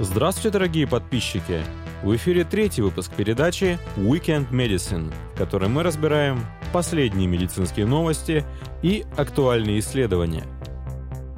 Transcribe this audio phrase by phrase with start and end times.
[0.00, 1.62] Здравствуйте, дорогие подписчики!
[2.02, 8.44] В эфире третий выпуск передачи Weekend Medicine, в которой мы разбираем последние медицинские новости
[8.82, 10.42] и актуальные исследования.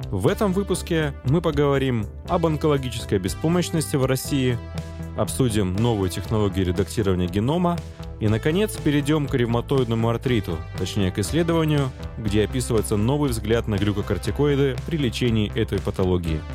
[0.09, 4.57] В этом выпуске мы поговорим об онкологической беспомощности в России,
[5.15, 7.77] обсудим новую технологию редактирования генома
[8.19, 14.77] и, наконец, перейдем к ревматоидному артриту, точнее к исследованию, где описывается новый взгляд на глюкокортикоиды
[14.87, 16.41] при лечении этой патологии–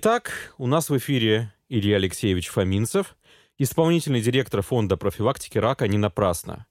[0.00, 3.16] Итак, у нас в эфире Илья Алексеевич Фоминцев,
[3.58, 6.66] исполнительный директор фонда профилактики рака «Не напрасно».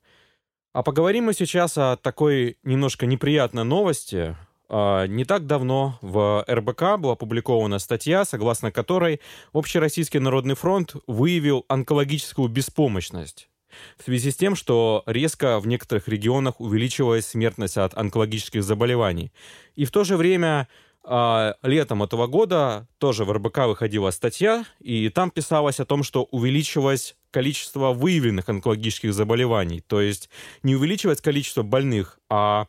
[0.72, 4.38] А поговорим мы сейчас о такой немножко неприятной новости.
[4.70, 9.20] А, не так давно в РБК была опубликована статья, согласно которой
[9.52, 13.50] Общероссийский народный фронт выявил онкологическую беспомощность
[13.98, 19.32] в связи с тем, что резко в некоторых регионах увеличивалась смертность от онкологических заболеваний.
[19.76, 20.68] И в то же время
[21.10, 26.24] а, летом этого года тоже в РБК выходила статья, и там писалось о том, что
[26.26, 29.80] увеличилось количество выявленных онкологических заболеваний.
[29.80, 30.30] То есть
[30.64, 32.68] не увеличивать количество больных, а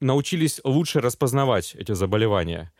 [0.00, 2.72] научились лучше распознавать эти заболевания.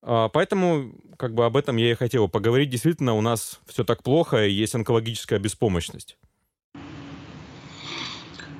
[0.00, 2.70] А, поэтому как бы об этом я и хотел поговорить.
[2.70, 6.16] Действительно, у нас все так плохо, и есть онкологическая беспомощность.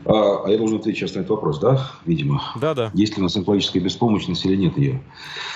[0.06, 2.42] А, а я должен ответить сейчас на этот вопрос, да, видимо?
[2.60, 2.90] Да, да.
[2.94, 5.02] Есть ли у нас онкологическая беспомощность или нет ее?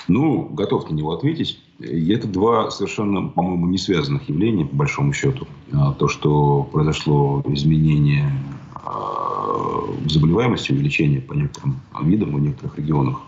[0.08, 1.60] Ну, готов на него ответить.
[1.78, 5.46] И это два совершенно, по-моему, не связанных явления, по большому счету.
[5.72, 8.32] А, то, что произошло изменение
[8.74, 13.18] а, заболеваемости, увеличение по некоторым видам в некоторых регионах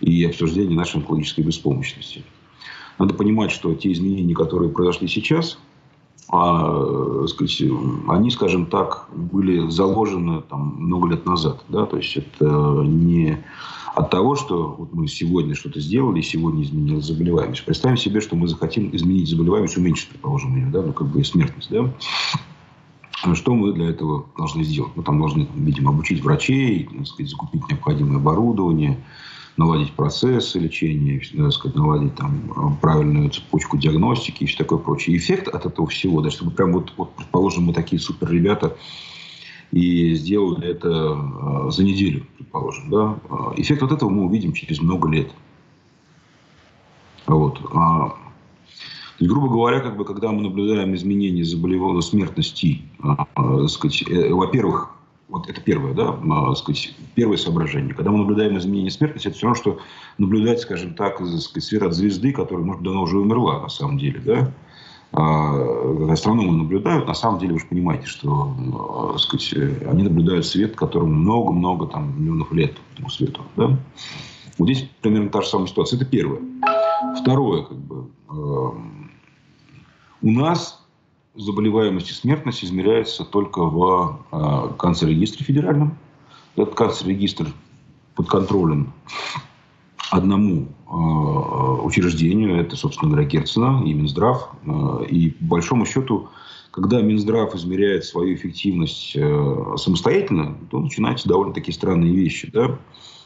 [0.00, 2.24] и обсуждение нашей онкологической беспомощности.
[2.98, 5.58] Надо понимать, что те изменения, которые произошли сейчас–
[6.32, 7.62] а, сказать,
[8.08, 11.64] они, скажем так, были заложены там, много лет назад.
[11.68, 11.86] Да?
[11.86, 12.44] То есть это
[12.84, 13.44] не
[13.94, 17.64] от того, что вот мы сегодня что-то сделали, сегодня изменилась заболеваемость.
[17.64, 20.82] Представим себе, что мы захотим изменить заболеваемость, уменьшить, предположим, ее, да?
[20.82, 21.70] ну, как бы смертность.
[21.70, 21.92] Да?
[23.34, 24.92] Что мы для этого должны сделать?
[24.94, 28.98] Мы там должны, видимо, обучить врачей, сказать, закупить необходимое оборудование,
[29.60, 35.16] наладить процессы лечения, так сказать, наладить там, правильную цепочку диагностики и все такое прочее.
[35.16, 38.76] Эффект от этого всего, да, чтобы прям вот, вот предположим, мы такие супер ребята
[39.70, 43.18] и сделали это э, за неделю, предположим, да,
[43.56, 45.30] эффект от этого мы увидим через много лет.
[47.26, 47.60] Вот.
[47.74, 48.16] А, то
[49.18, 54.32] есть, грубо говоря, как бы, когда мы наблюдаем изменения заболевания смертности, а, а, сказать, э,
[54.32, 54.90] во-первых,
[55.30, 57.94] вот это первое, да, а, сказать, первое соображение.
[57.94, 59.78] Когда мы наблюдаем изменение смертности, это все равно, что
[60.18, 64.20] наблюдать, скажем так, сказать, свет от звезды, которая, может, давно уже умерла, на самом деле,
[64.20, 64.52] да.
[65.12, 68.54] А, астрономы наблюдают, на самом деле вы же понимаете, что
[69.14, 69.54] а, сказать,
[69.86, 73.42] они наблюдают свет, которому много-много там, миллионов лет этому свету.
[73.56, 73.76] Да?
[74.58, 75.96] Вот здесь примерно та же самая ситуация.
[75.96, 76.40] Это первое.
[77.18, 78.32] Второе, как бы, э,
[80.22, 80.79] у нас
[81.34, 85.96] заболеваемость и смертность измеряется только в э, канцер-регистре федеральном.
[86.56, 87.52] Этот канцер-регистр
[88.14, 88.92] подконтролен
[90.10, 90.92] одному э,
[91.84, 94.50] учреждению, это, собственно говоря, Герцена и Минздрав.
[94.66, 96.28] Э, и по большому счету,
[96.72, 102.50] когда Минздрав измеряет свою эффективность э, самостоятельно, то начинаются довольно такие странные вещи.
[102.52, 102.78] Да?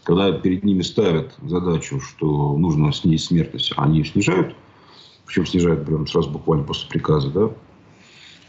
[0.03, 4.55] Когда перед ними ставят задачу, что нужно снизить смертность, а они ее снижают,
[5.25, 7.55] причем снижают прямо сразу буквально после приказа, да, а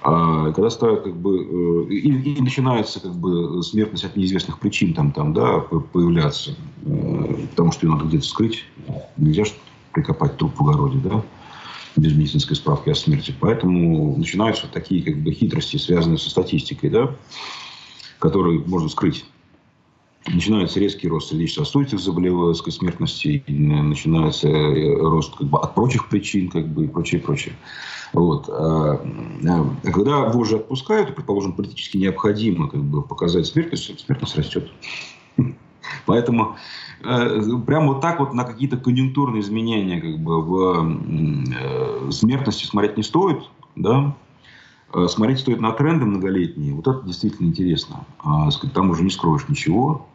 [0.05, 5.11] когда ставят как бы э, и, и начинается как бы смертность от неизвестных причин там
[5.11, 6.55] там да появляться,
[6.85, 8.65] э, потому что ее надо где-то скрыть,
[9.17, 9.53] нельзя же
[9.93, 11.23] прикопать труп в огороде, да,
[11.95, 13.33] без медицинской справки о смерти.
[13.39, 17.15] Поэтому начинаются такие как бы хитрости, связанные со статистикой, да,
[18.19, 19.25] которые можно скрыть.
[20.27, 26.67] Начинается резкий рост сердечно-сосудистых заболеваний, смертности, начинается э, рост как бы, от прочих причин как
[26.67, 27.53] бы, и прочее, прочее.
[28.11, 28.49] Вот.
[28.49, 28.99] А,
[29.47, 34.71] а когда уже отпускают, предположим, политически необходимо как бы, показать смертность, смертность растет.
[36.07, 36.55] Поэтому
[37.03, 42.97] э, прямо вот так вот на какие-то конъюнктурные изменения как бы, в э, смертности смотреть
[42.97, 43.43] не стоит.
[43.75, 44.15] Да?
[44.93, 46.73] Э, смотреть стоит на тренды многолетние.
[46.73, 48.05] Вот это действительно интересно.
[48.23, 50.07] А, там уже не скроешь ничего.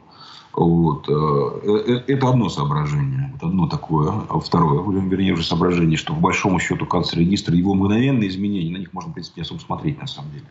[0.53, 1.09] Вот.
[1.09, 3.31] Э, э, это одно соображение.
[3.33, 4.13] Вот одно такое.
[4.29, 8.93] А второе, вернее, уже соображение, что по большому счету канцер-регистр, его мгновенные изменения, на них
[8.93, 10.47] можно, в принципе, не особо смотреть, на самом деле.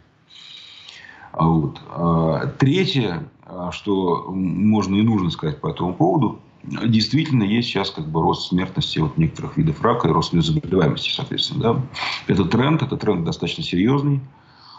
[1.33, 1.79] Вот.
[1.89, 8.07] А третье, а, что можно и нужно сказать по этому поводу, действительно есть сейчас как
[8.07, 11.61] бы рост смертности от некоторых видов рака и рост заболеваемости, соответственно.
[11.61, 11.81] Да?
[12.27, 14.21] Это тренд, это тренд достаточно серьезный.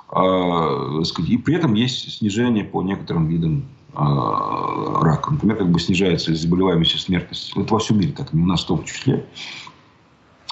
[0.08, 5.32] А, и при этом есть снижение по некоторым видам а, рака.
[5.32, 7.52] Например, как бы снижается заболеваемость и смертность.
[7.56, 9.26] Это во всем мире так, не у нас в том числе.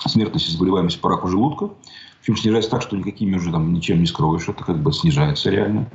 [0.07, 1.71] Смертность и заболеваемость по раку желудка.
[2.21, 4.49] Причем снижается так, что никакими уже там ничем не скроешь.
[4.49, 5.91] Это как бы снижается реально.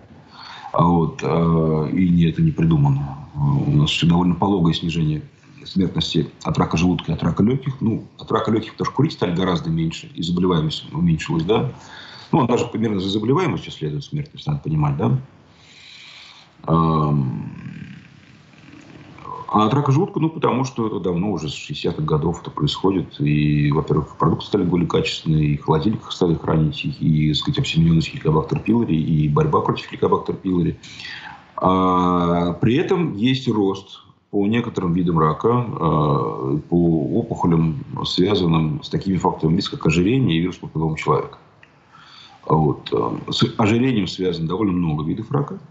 [0.72, 3.18] А вот, э, и это не придумано.
[3.36, 5.22] У нас все довольно пологое снижение
[5.66, 7.80] смертности от рака желудка и от рака легких.
[7.81, 11.72] Ну, от рака легких, потому что курить стали гораздо меньше, и заболеваемость уменьшилась, да.
[12.31, 15.18] Ну, даже примерно за заболеваемостью следует смертность, надо понимать, да.
[19.54, 23.19] А от рака желудка, ну, потому что это давно, уже с 60-х годов это происходит.
[23.21, 28.60] И, во-первых, продукты стали более качественные, и в стали хранить и, так сказать, обсемененность хеликобактер
[28.60, 30.80] пилори, и борьба против хеликобактер пилори.
[31.57, 34.01] А, при этом есть рост
[34.31, 40.57] по некоторым видам рака, а, по опухолям, связанным с такими факторами, как ожирение и вирус
[40.57, 41.38] папиллома человека.
[42.48, 42.92] Вот.
[43.30, 45.59] С ожирением связано довольно много видов рака–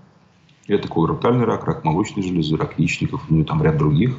[0.66, 4.18] это колоректальный рак, рак молочной железы, рак яичников, ну и там ряд других.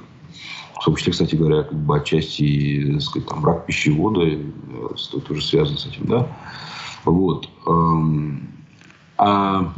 [0.80, 5.78] В том числе, кстати говоря, как бы отчасти, сказать, там, рак пищевода э, тоже связан
[5.78, 6.28] с этим, да.
[7.06, 7.48] Вот.
[7.66, 8.50] Эм,
[9.18, 9.74] а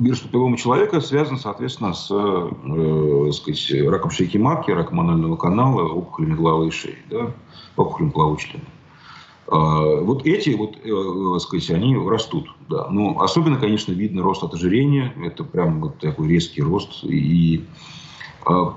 [0.00, 6.34] вирус папиллома человека связан, соответственно, с э, сказать, раком шейки матки, раком анального канала, опухолями
[6.34, 7.32] головы и шеи, да,
[7.76, 8.64] опухолями полового члена.
[9.50, 12.48] А, вот эти, вот, э, э, сказать, они растут.
[12.68, 12.88] Да.
[12.88, 15.12] Но ну, особенно, конечно, видно рост от ожирения.
[15.24, 17.02] Это прям вот такой резкий рост.
[17.02, 17.64] И
[18.46, 18.76] а,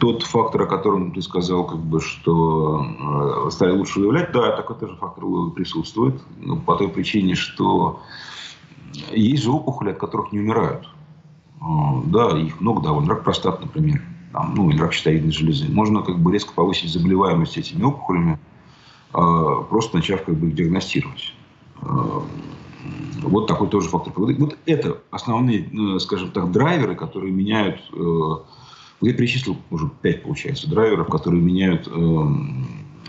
[0.00, 4.76] тот фактор, о котором ты сказал, как бы, что э, стали лучше выявлять, да, такой
[4.76, 6.22] тоже фактор присутствует.
[6.40, 8.00] Но по той причине, что
[9.10, 10.88] есть же опухоли, от которых не умирают.
[11.60, 13.10] А, да, их много довольно.
[13.10, 14.02] Рак простат, например.
[14.32, 15.70] Там, ну, или рак щитовидной железы.
[15.70, 18.38] Можно как бы резко повысить заболеваемость этими опухолями
[19.12, 21.34] просто начав как бы их диагностировать.
[21.80, 22.22] А,
[23.22, 24.12] вот такой тоже фактор.
[24.16, 27.80] Вот это основные, ну, скажем так, драйверы, которые меняют...
[27.92, 28.36] Э,
[29.00, 32.24] я перечислил уже пять, получается, драйверов, которые меняют э,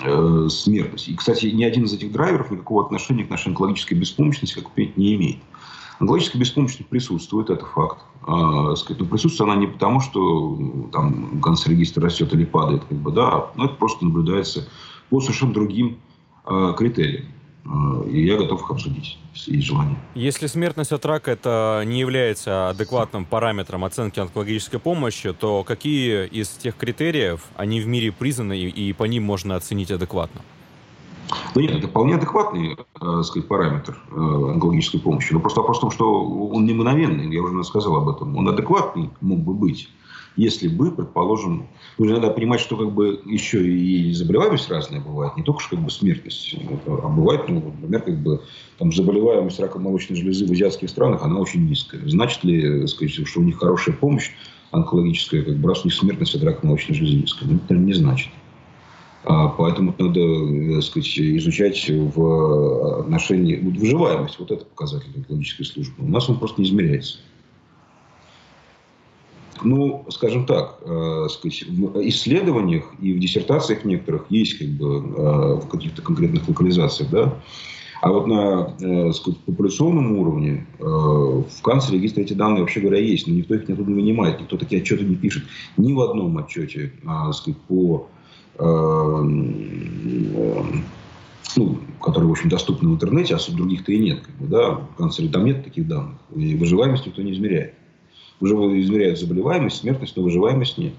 [0.03, 1.07] э, смертность.
[1.07, 4.97] И, кстати, ни один из этих драйверов никакого отношения к нашей онкологической беспомощности, как понять,
[4.97, 5.37] не имеет.
[5.99, 7.99] Онкологическая беспомощность присутствует, это факт.
[8.25, 13.51] А, но присутствует она не потому, что там канцер-регистр растет или падает, как бы, да,
[13.55, 14.67] но это просто наблюдается
[15.13, 15.99] по совершенно другим
[16.47, 17.25] э, критериям.
[17.65, 19.95] Э, и я готов их обсудить, если есть желание.
[20.15, 26.49] Если смертность от рака это не является адекватным параметром оценки онкологической помощи, то какие из
[26.49, 30.41] тех критериев, они в мире признаны и по ним можно оценить адекватно?
[31.53, 35.31] Ну нет, это вполне адекватный э, сказать, параметр э, онкологической помощи.
[35.31, 38.35] Но просто вопрос в том, что он не мгновенный, я уже сказал об этом.
[38.35, 39.89] Он адекватный мог бы быть
[40.35, 45.43] если бы, предположим, нужно надо понимать, что как бы еще и заболеваемость разная бывает, не
[45.43, 46.55] только что как бы смертность,
[46.87, 48.41] а бывает, ну, например, как бы
[48.79, 52.01] там заболеваемость раком молочной железы в азиатских странах, она очень низкая.
[52.07, 54.31] Значит ли, сказать, что у них хорошая помощь
[54.71, 57.49] онкологическая, как бы раз у них смертность от рака молочной железы низкая?
[57.49, 58.31] Ну, это не значит.
[59.25, 64.37] А, поэтому надо э, сказать, изучать в отношении вот, выживаемость.
[64.39, 66.03] Вот это показатель онкологической службы.
[66.03, 67.19] У нас он просто не измеряется.
[69.63, 71.27] Ну, скажем так, э, в
[72.07, 77.33] исследованиях и в диссертациях некоторых есть как бы э, в каких-то конкретных локализациях, да,
[78.01, 83.27] а вот на э, сказать, популяционном уровне в канцере регистре эти данные, вообще говоря, есть,
[83.27, 85.43] но никто их не не вынимает, никто такие отчеты не пишет.
[85.77, 88.07] Ни в одном отчете э, сказать, по
[91.55, 94.21] ну, которые, в общем, доступны в интернете, а других-то и нет.
[94.21, 96.17] Как бы, да, в канцере там нет таких данных.
[96.35, 97.73] И выживаемость никто не измеряет.
[98.43, 100.91] Уже измеряют заболеваемость, смертность, но выживаемость нет.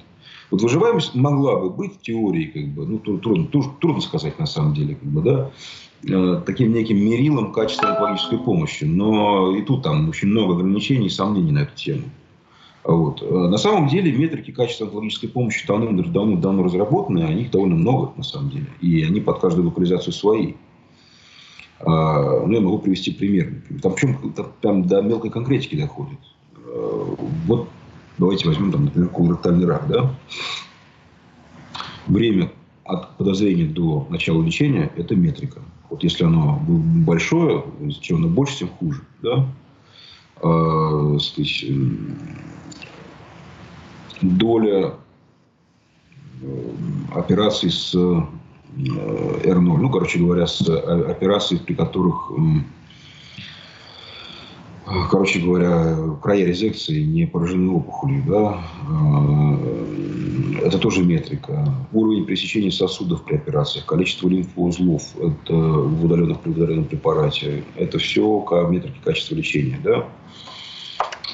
[0.50, 4.72] Вот выживаемость могла бы быть в теории, как бы, ну, трудно, трудно, сказать на самом
[4.72, 5.50] деле, как бы, да,
[6.08, 8.84] э, таким неким мерилом качества онкологической помощи.
[8.84, 12.04] Но и тут там очень много ограничений и сомнений на эту тему.
[12.82, 13.20] Вот.
[13.20, 16.02] Э, на самом деле метрики качества онкологической помощи давно,
[16.36, 18.68] давно, разработаны, а их довольно много на самом деле.
[18.80, 20.54] И они под каждую локализацию свои.
[21.80, 23.52] А, ну, я могу привести пример.
[23.82, 26.18] Там, причем там до мелкой конкретики доходит.
[26.74, 27.14] Э,
[27.46, 27.68] вот
[28.18, 29.86] давайте возьмем, там, например, колоректальный рак.
[29.88, 30.14] Да?
[32.06, 32.52] Время
[32.84, 35.60] от подозрения до начала лечения– это метрика.
[35.88, 37.64] Вот если оно большое,
[38.00, 39.02] чем оно больше, тем хуже.
[39.22, 39.46] Да?
[40.42, 41.64] А, сказать,
[44.20, 44.94] доля
[46.42, 46.70] э,
[47.14, 52.32] операций с R0, ну, короче говоря, с операций, при которых
[55.10, 58.60] короче говоря, края резекции не поражены опухолью, да,
[60.62, 61.74] это тоже метрика.
[61.92, 68.44] Уровень пресечения сосудов при операциях, количество лимфоузлов это в удаленных при удаленном препарате, это все
[68.68, 70.06] метрики качества лечения, да.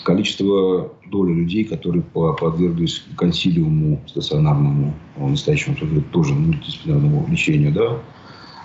[0.04, 5.76] Количество доли людей, которые подверглись консилиуму стационарному, настоящему
[6.11, 7.99] тоже мультидисциплинарному лечению, да,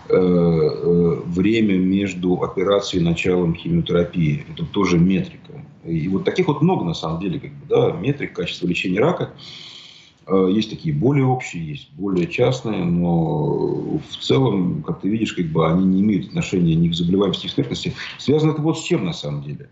[0.08, 4.46] время между операцией и началом химиотерапии.
[4.54, 5.66] Это тоже метрика.
[5.84, 9.34] И вот таких вот много на самом деле, как бы, да, метрик качества лечения рака.
[10.28, 15.46] Э, есть такие более общие, есть более частные, но в целом, как ты видишь, как
[15.48, 17.94] бы они не имеют отношения ни к заболеваемости, ни к смертности.
[18.18, 19.70] Связано это вот с чем на самом деле.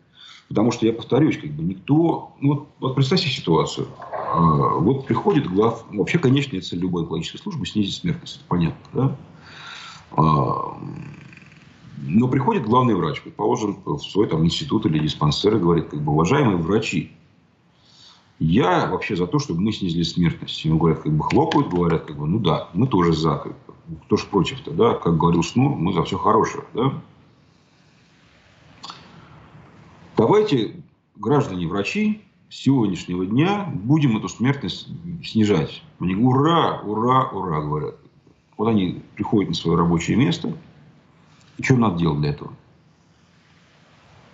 [0.49, 2.33] Потому что, я повторюсь, как бы никто...
[2.39, 3.87] Ну, вот, вот себе ситуацию.
[4.35, 5.85] Вот приходит глав...
[5.91, 8.35] Вообще, конечная цель любой экологической службы– снизить смертность.
[8.35, 9.15] Это понятно, да?
[10.15, 10.77] А,
[11.97, 16.11] но приходит главный врач, предположим, в свой там, институт или диспансер и говорит, как бы,
[16.11, 17.11] уважаемые врачи,
[18.39, 20.63] я вообще за то, чтобы мы снизили смертность.
[20.65, 23.37] Ему говорят, как бы хлопают, говорят, как бы, ну да, мы тоже за.
[23.37, 24.95] Как бы, кто ж против-то, да?
[24.95, 27.01] Как говорил Шнур, мы за все хорошее, да?
[30.17, 30.83] Давайте,
[31.15, 34.87] граждане врачи, с сегодняшнего дня будем эту смертность
[35.23, 35.81] снижать.
[35.99, 37.95] Они ура, ура, ура, говорят.
[38.57, 40.53] Вот они приходят на свое рабочее место.
[41.57, 42.53] И что надо делать для этого?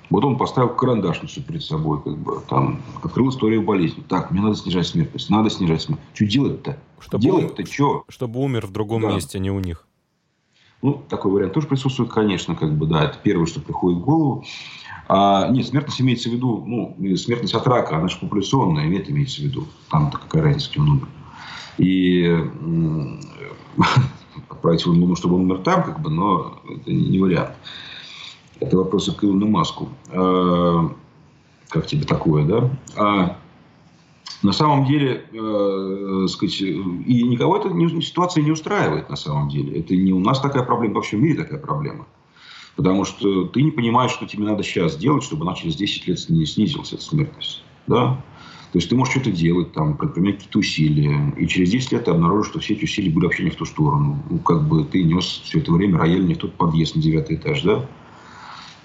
[0.10, 4.04] Вот он поставил карандашницу перед собой, как бы, там, открыл историю болезни.
[4.08, 6.16] Так, мне надо снижать смертность, надо снижать смертность.
[6.16, 6.80] Что делать-то?
[7.00, 8.04] Чтобы делать-то что?
[8.08, 9.14] Чтобы умер в другом да.
[9.14, 9.86] месте, а не у них.
[10.82, 14.46] Ну, такой вариант тоже присутствует, конечно, как бы, да, это первое, что приходит в голову.
[15.08, 19.42] А, нет, смертность имеется в виду, ну, смертность от рака, она же популяционная, нет, имеется
[19.42, 19.68] в виду.
[19.90, 21.08] Там-то какая разница, кто умер.
[21.80, 22.28] И
[24.50, 27.52] отправить его на чтобы он умер там, как бы, но это не вариант.
[28.60, 29.90] Это вопросы к Илону Маску.
[30.10, 30.92] А,
[31.70, 32.70] как тебе такое, да?
[32.98, 33.38] А,
[34.44, 37.70] на самом деле, э, сказать, и никого эта
[38.02, 39.80] ситуация не устраивает на самом деле.
[39.80, 42.06] Это не у нас такая проблема, во всем мире такая проблема.
[42.76, 46.20] Потому что ты не понимаешь, что тебе надо сейчас делать, чтобы она через 10 лет
[46.20, 47.64] снизилась, эта смертность.
[47.88, 48.22] Да?
[48.72, 52.12] То есть ты можешь что-то делать, там, предпринимать какие-то усилия, и через 10 лет ты
[52.12, 54.22] обнаружишь, что все эти усилия были вообще не в ту сторону.
[54.30, 57.38] Ну, как бы ты нес все это время рояль не в тот подъезд на девятый
[57.38, 57.86] этаж, да?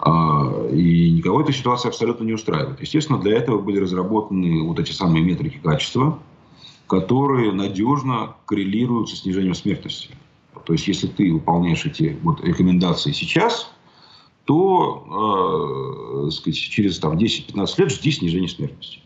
[0.01, 2.81] А, и никого эта ситуация абсолютно не устраивает.
[2.81, 6.19] Естественно, для этого были разработаны вот эти самые метрики качества,
[6.87, 10.11] которые надежно коррелируют со снижением смертности.
[10.65, 13.71] То есть, если ты выполняешь эти вот рекомендации сейчас,
[14.47, 19.04] то э, сказать, через там, 10-15 лет жди снижения смертности.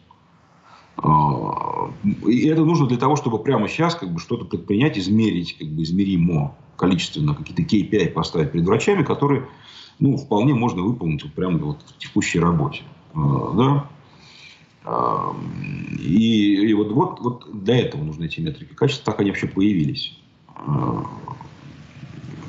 [1.01, 1.91] А,
[2.27, 5.83] и это нужно для того, чтобы прямо сейчас как бы что-то предпринять, измерить, как бы
[5.83, 9.49] измеримо количественно, какие-то KPI поставить перед врачами, которые
[9.99, 12.83] ну, вполне можно выполнить вот прямо вот в текущей работе.
[13.15, 13.91] А, да?
[14.85, 15.37] А,
[16.01, 20.19] и, и вот, вот, вот для этого нужны эти метрики качества, так они вообще появились.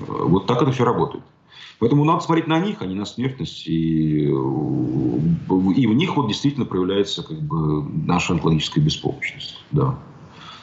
[0.07, 1.23] Вот так это все работает.
[1.79, 3.65] Поэтому надо смотреть на них, а не на смертность.
[3.67, 9.57] И, и в них вот действительно проявляется как бы наша онкологическая беспомощность.
[9.71, 9.97] Да.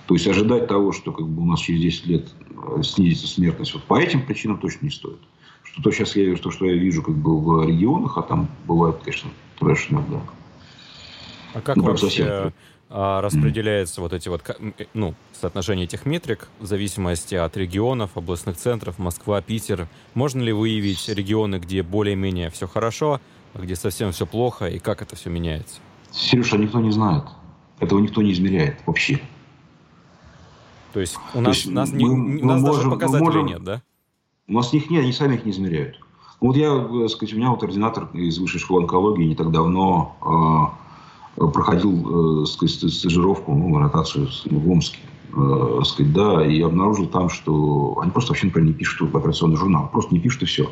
[0.06, 3.74] То есть ожидать того, что как бы у нас через 10 лет э, снизится смертность
[3.74, 5.18] вот по этим причинам точно не стоит.
[5.64, 8.96] Что то сейчас я, то, что я вижу как бы в регионах, а там бывает,
[9.02, 10.20] конечно, трэш иногда.
[11.54, 12.52] А как ну, вообще совсем
[12.88, 14.02] распределяется mm.
[14.02, 19.40] вот эти вот, э, ну, соотношение этих метрик в зависимости от регионов, областных центров, Москва,
[19.40, 19.88] Питер.
[20.14, 23.20] Можно ли выявить регионы, где более-менее все хорошо,
[23.54, 25.80] а где совсем все плохо, и как это все меняется?
[26.12, 27.24] Сережа, никто не знает.
[27.80, 29.20] Этого никто не измеряет вообще.
[30.92, 33.64] То есть у нас, есть нас, мы, не, мы нас можем, даже показателей можем, нет,
[33.64, 33.82] да?
[34.48, 36.00] У нас них нет, они сами их не измеряют.
[36.40, 40.16] Вот я, э, сказать, у меня вот ординатор из высшей школы онкологии не так давно
[40.22, 40.85] э,
[41.36, 44.98] проходил э, сказать, стажировку, ну, ротацию в Омске.
[45.36, 49.56] Э, сказать, да, и обнаружил там, что они просто вообще, например, не пишут в операционный
[49.56, 49.88] журнал.
[49.90, 50.70] Просто не пишут и все.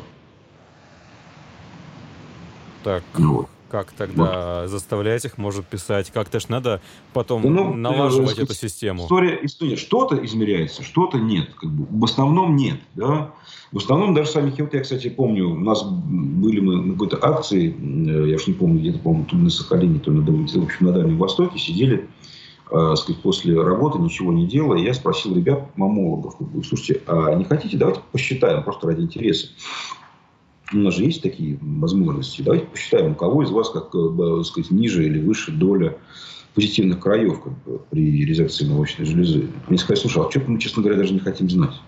[2.83, 3.47] Так, вот.
[3.75, 4.69] Как тогда вот.
[4.69, 6.09] заставлять их, может, писать?
[6.09, 6.79] Как-то ж надо
[7.11, 9.03] потом ну, налаживать э, эту систему.
[9.03, 9.75] История, история.
[9.75, 11.53] Что-то измеряется, что-то нет.
[11.55, 11.85] Как бы.
[11.89, 12.79] В основном нет.
[12.93, 13.33] Да?
[13.73, 17.75] В основном даже сами вот я, кстати, помню, у нас были мы на какой-то акции,
[17.75, 20.63] э, я уж не помню, где-то, по-моему, то ли на Сахалине, то ли на, в
[20.63, 22.07] общем, на Дальнем Востоке, сидели,
[22.71, 24.79] э, сказать, после работы, ничего не делая.
[24.79, 29.49] Я спросил ребят, мамологов, слушайте, а не хотите, давайте посчитаем, просто ради интереса.
[30.73, 32.41] У нас же есть такие возможности.
[32.41, 35.97] Давайте посчитаем, у кого из вас, как э, сказать, ниже или выше доля
[36.55, 39.49] позитивных краев как бы, при резекции молочной железы.
[39.67, 41.79] Мне сказали, слушай, а что мы, честно говоря, даже не хотим знать.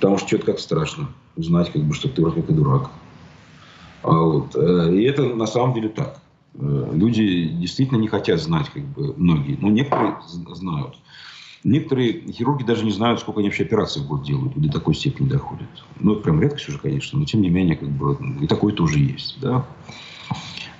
[0.00, 2.90] Потому что что-то как страшно узнать, как бы, что ты вроде как и дурак.
[4.02, 4.56] А вот.
[4.56, 6.20] Э, и это на самом деле так.
[6.54, 9.56] Э, люди действительно не хотят знать, как бы, многие.
[9.60, 10.96] Но некоторые знают.
[11.64, 14.54] Некоторые хирурги даже не знают, сколько они вообще операций в год делают.
[14.54, 15.68] До такой степени доходят.
[15.98, 17.18] Ну, это прям редкость уже, конечно.
[17.18, 19.40] Но, тем не менее, как бы, и такое тоже есть.
[19.40, 19.64] Да?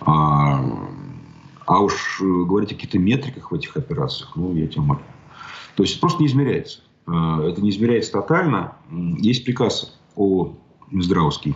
[0.00, 0.62] А,
[1.64, 5.00] а уж говорить о каких-то метриках в этих операциях, ну, я тебя молю.
[5.74, 6.80] То есть, просто не измеряется.
[7.06, 8.74] А, это не измеряется тотально.
[8.90, 10.52] Есть приказ о
[10.90, 11.54] Минздравовский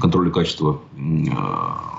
[0.00, 0.80] контроле качества
[1.36, 1.96] а,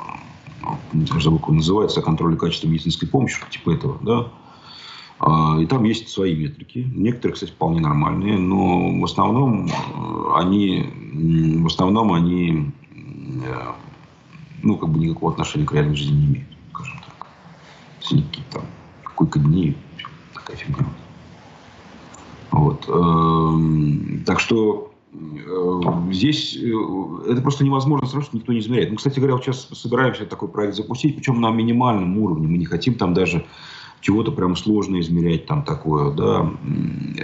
[0.93, 4.27] я забыл, как он называется, о контроле качества медицинской помощи, типа этого, да,
[5.19, 6.88] и там есть свои метрики.
[6.93, 9.71] Некоторые, кстати, вполне нормальные, но в основном э,
[10.36, 10.86] они,
[11.59, 12.71] в основном они
[13.43, 13.71] э,
[14.62, 17.27] ну, как бы никакого отношения к реальной жизни не имеют, скажем так.
[18.00, 18.63] Синяки там,
[19.03, 19.75] какой-то дни,
[20.36, 20.86] такая фигня.
[22.51, 22.88] Вот.
[22.88, 25.81] Эм, так что э,
[26.12, 28.91] здесь это просто невозможно сразу, что никто не измеряет.
[28.91, 32.47] Мы, кстати говоря, вот сейчас собираемся такой проект запустить, причем на минимальном уровне.
[32.47, 33.45] Мы не хотим там даже
[34.07, 36.49] чего-то прям сложно измерять там такое, да.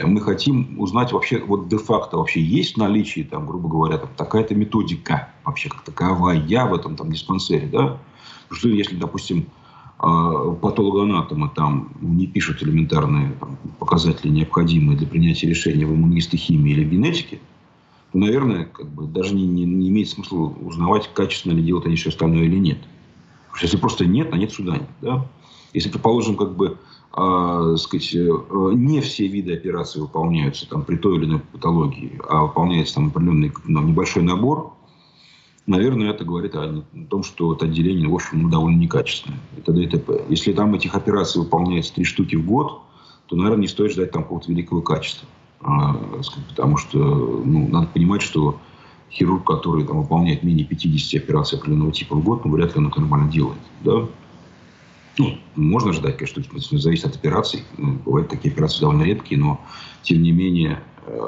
[0.03, 4.53] Мы хотим узнать вообще, вот де-факто вообще есть в наличии, там, грубо говоря, там, такая-то
[4.53, 7.99] методика вообще как таковая в этом там диспансере, да.
[8.49, 9.45] Потому что если, допустим,
[9.97, 16.83] а, патологоанатомы там не пишут элементарные там, показатели, необходимые для принятия решения в иммунистохимии или
[16.83, 17.39] генетике,
[18.11, 21.95] то, наверное, как бы даже не, не, не имеет смысла узнавать, качественно ли делают они
[21.95, 22.79] все остальное или нет.
[22.79, 24.89] Потому что если просто нет, а нет суда нет.
[24.99, 25.25] Да?
[25.73, 26.77] Если, предположим, как бы,
[27.15, 32.95] э, сказать, не все виды операций выполняются там, при той или иной патологии, а выполняется
[32.95, 34.73] там определенный ну, небольшой набор,
[35.65, 39.39] наверное, это говорит о, том, что это отделение, в общем, ну, довольно некачественное.
[39.57, 40.25] Это ДТП.
[40.29, 42.81] Если там этих операций выполняется три штуки в год,
[43.27, 45.27] то, наверное, не стоит ждать там какого-то великого качества.
[45.61, 48.59] А, сказать, потому что ну, надо понимать, что
[49.09, 52.88] хирург, который там, выполняет менее 50 операций определенного типа в год, ну, вряд ли он
[52.89, 53.59] это нормально делает.
[53.83, 54.07] Да?
[55.17, 57.63] Ну, можно ждать, конечно, что зависит от операций.
[57.78, 59.62] Ну, бывают такие операции довольно редкие, но
[60.02, 61.19] тем не менее э,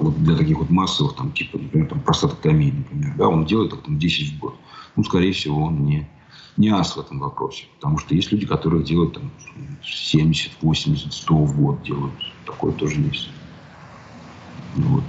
[0.00, 3.80] вот для таких вот массовых, там, типа, например, там, простатоктомии, например, да, он делает их
[3.82, 4.54] там 10 в год.
[4.96, 6.06] Ну, скорее всего, он не,
[6.58, 7.64] не ас в этом вопросе.
[7.76, 9.30] Потому что есть люди, которые делают там
[9.82, 12.12] 70, 80, 100 в год делают.
[12.44, 13.30] Такое тоже есть.
[14.76, 15.04] Вот.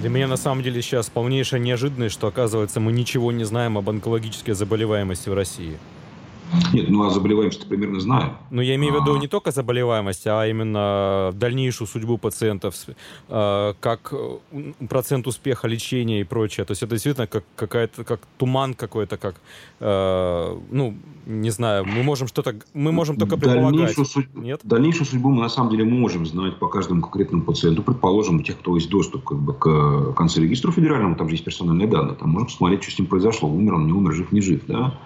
[0.00, 3.88] Для меня на самом деле сейчас полнейшая неожиданность, что оказывается мы ничего не знаем об
[3.88, 5.78] онкологической заболеваемости в России.
[6.72, 8.36] Нет, ну а заболеваемость примерно знаю.
[8.50, 9.18] Ну, я имею в виду а.
[9.18, 12.74] не только заболеваемость, а именно дальнейшую судьбу пациентов,
[13.28, 14.12] э, как
[14.88, 16.64] процент успеха лечения и прочее.
[16.66, 19.36] То есть это действительно как какая-то, как туман какой-то, как,
[19.80, 20.94] э, ну,
[21.26, 23.96] не знаю, мы можем что-то, мы можем только предполагать.
[24.08, 24.34] Судь...
[24.34, 24.60] Нет?
[24.64, 27.82] дальнейшую судьбу мы на самом деле можем знать по каждому конкретному пациенту.
[27.82, 31.86] Предположим, у тех, кто есть доступ как бы, к концерегистру федеральному, там же есть персональные
[31.88, 34.62] данные, там можно посмотреть, что с ним произошло, умер он, не умер, жив, не жив,
[34.66, 34.98] да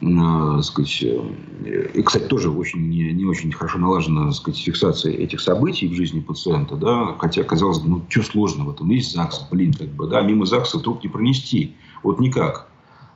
[0.00, 5.88] э, сказать, и, кстати, тоже очень не, не очень хорошо налажена сказать, фиксация этих событий
[5.88, 9.72] в жизни пациента, да, хотя, казалось бы, ну, что сложно в этом, есть ЗАГС, блин,
[9.72, 12.70] как бы, да, мимо ЗАГСа труп не пронести, вот никак.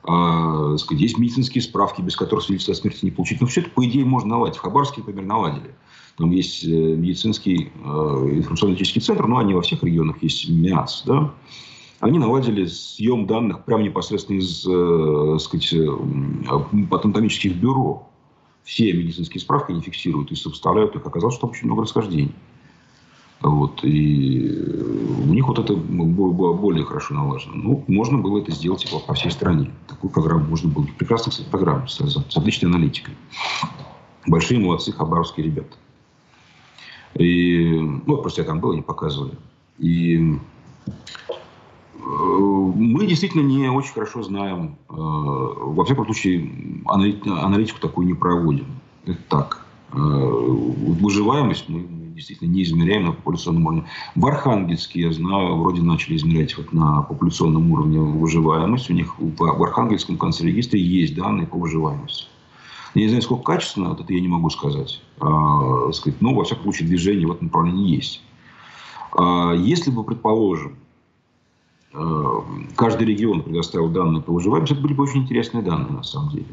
[0.07, 3.41] А, сказать, есть медицинские справки, без которых свидетельство о смерти не получить.
[3.41, 4.57] Ну, все это, по идее, можно наладить.
[4.57, 5.73] В Хабаровске, например, наладили.
[6.17, 11.33] Там есть э, медицинский э, информационно-технический центр, но они во всех регионах есть МИАС, да,
[12.05, 18.07] они наладили съем данных прямо непосредственно из э, сказать, э, патентомических бюро.
[18.63, 21.03] Все медицинские справки они фиксируют и сопоставляют их.
[21.03, 22.31] Оказалось, что очень много расхождений.
[23.41, 24.49] Вот, и
[25.27, 27.55] у них вот это было более хорошо налажено.
[27.55, 29.71] Ну, можно было это сделать типа, по всей стране.
[29.87, 30.85] Такую программу можно было.
[30.99, 33.15] Прекрасная, кстати, программа с, с отличной аналитикой.
[34.27, 35.75] Большие молодцы хабаровские ребята.
[37.15, 39.33] И, ну, просто я там был, они показывали.
[39.79, 40.37] И
[42.05, 46.51] мы действительно не очень хорошо знаем, э, во всяком случае,
[46.85, 48.67] аналитику такую не проводим.
[49.05, 49.65] Это так.
[49.91, 53.85] Э, выживаемость мы действительно не измеряем на популяционном уровне.
[54.15, 58.89] В Архангельске, я знаю, вроде начали измерять вот на популяционном уровне выживаемость.
[58.89, 62.25] У них в Архангельском конце есть данные по выживаемости.
[62.93, 65.01] Я не знаю, сколько качественно, вот это я не могу сказать.
[65.19, 68.21] А, сказать но, во всяком случае, движение в этом направлении есть.
[69.17, 70.84] А, если бы, предположим, Э,
[72.75, 76.47] каждый регион предоставил данные по выживаемости, это были бы очень интересные данные на самом деле.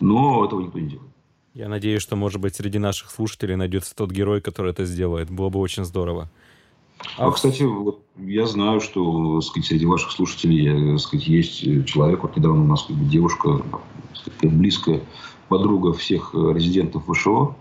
[0.00, 1.08] Но этого никто не делает.
[1.54, 5.30] Я надеюсь, что, может быть, среди наших слушателей найдется тот герой, который это сделает.
[5.30, 6.30] Было бы очень здорово.
[7.18, 12.36] А, а кстати, вот я знаю, что сказать, среди ваших слушателей сказать, есть человек, вот
[12.36, 13.62] недавно у нас как бы, девушка,
[14.14, 15.02] сказать, близкая
[15.48, 17.54] подруга всех резидентов ВШО,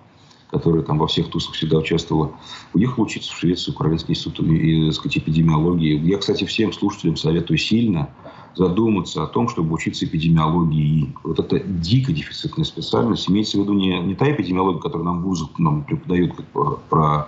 [0.52, 2.32] которая там во всех тусах всегда участвовала,
[2.74, 5.98] уехала учиться в Швецию, Украинский институт и, сказать, эпидемиологии.
[6.08, 8.10] Я, кстати, всем слушателям советую сильно
[8.56, 11.16] задуматься о том, чтобы учиться эпидемиологии.
[11.24, 13.30] Вот это дико дефицитная специальность.
[13.30, 16.46] Имеется в виду не, не та эпидемиология, которую нам вузы нам преподают как,
[16.90, 17.28] про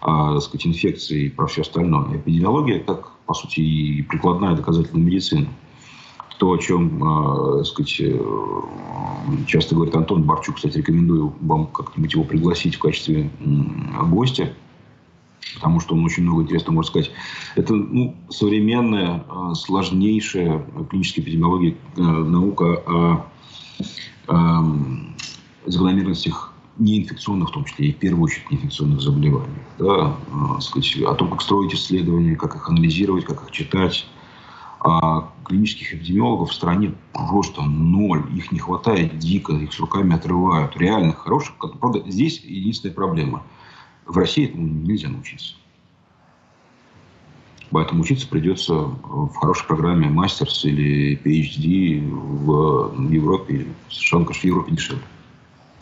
[0.00, 2.16] а, сказать, инфекции и про все остальное.
[2.16, 5.46] Эпидемиология, как, по сути, и прикладная доказательная медицина.
[6.42, 8.02] То, о чем, э, сказать,
[9.46, 13.30] часто говорит Антон Барчук, кстати, рекомендую вам как-нибудь его пригласить в качестве
[14.10, 14.52] гостя
[15.54, 17.12] потому что он очень много интересного может сказать.
[17.54, 23.26] Это ну, современная, а, сложнейшая клиническая эпидемиология, а, наука о,
[24.26, 24.64] о
[25.66, 29.62] закономерностях неинфекционных, в том числе и в первую очередь неинфекционных заболеваний.
[29.78, 34.06] Да, а, сказать, о том, как строить исследования, как их анализировать, как их читать.
[34.84, 38.24] А клинических эпидемиологов в стране просто ноль.
[38.34, 40.76] Их не хватает дико, их с руками отрывают.
[40.76, 41.54] Реально хороших.
[41.56, 43.42] Правда, здесь единственная проблема–
[44.06, 45.54] в России этому нельзя научиться.
[47.70, 53.66] Поэтому учиться придется в хорошей программе мастерс или PhD в Европе.
[53.88, 55.02] Совершенно, конечно, в Европе дешевле.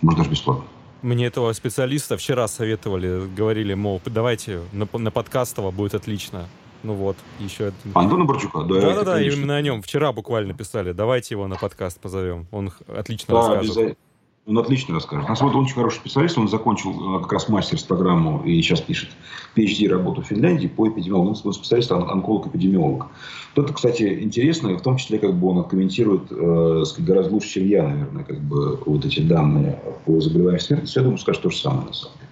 [0.00, 0.64] Может, даже бесплатно.
[1.02, 6.46] Мне этого специалиста вчера советовали, говорили, мол, давайте на, на подкастово будет отлично.
[6.82, 7.72] Ну вот, еще...
[7.94, 8.80] Антона Борчука, да.
[8.80, 9.82] Да-да-да, именно о нем.
[9.82, 12.46] Вчера буквально писали, давайте его на подкаст позовем.
[12.50, 13.98] Он отлично да, рассказывает.
[14.46, 15.28] Он отлично расскажет.
[15.28, 16.38] На самом деле он очень хороший специалист.
[16.38, 19.10] Он закончил э, как раз мастерс-программу и сейчас пишет
[19.54, 21.36] PhD работу в Финляндии по эпидемиологии.
[21.44, 23.06] Он специалист, онколог-эпидемиолог.
[23.54, 27.82] Это, кстати, интересно, в том числе как бы он комментирует э, гораздо лучше, чем я,
[27.82, 30.98] наверное, как бы вот эти данные по заболеваниям смертности.
[30.98, 32.29] Я думаю, скажет то же самое на самом деле.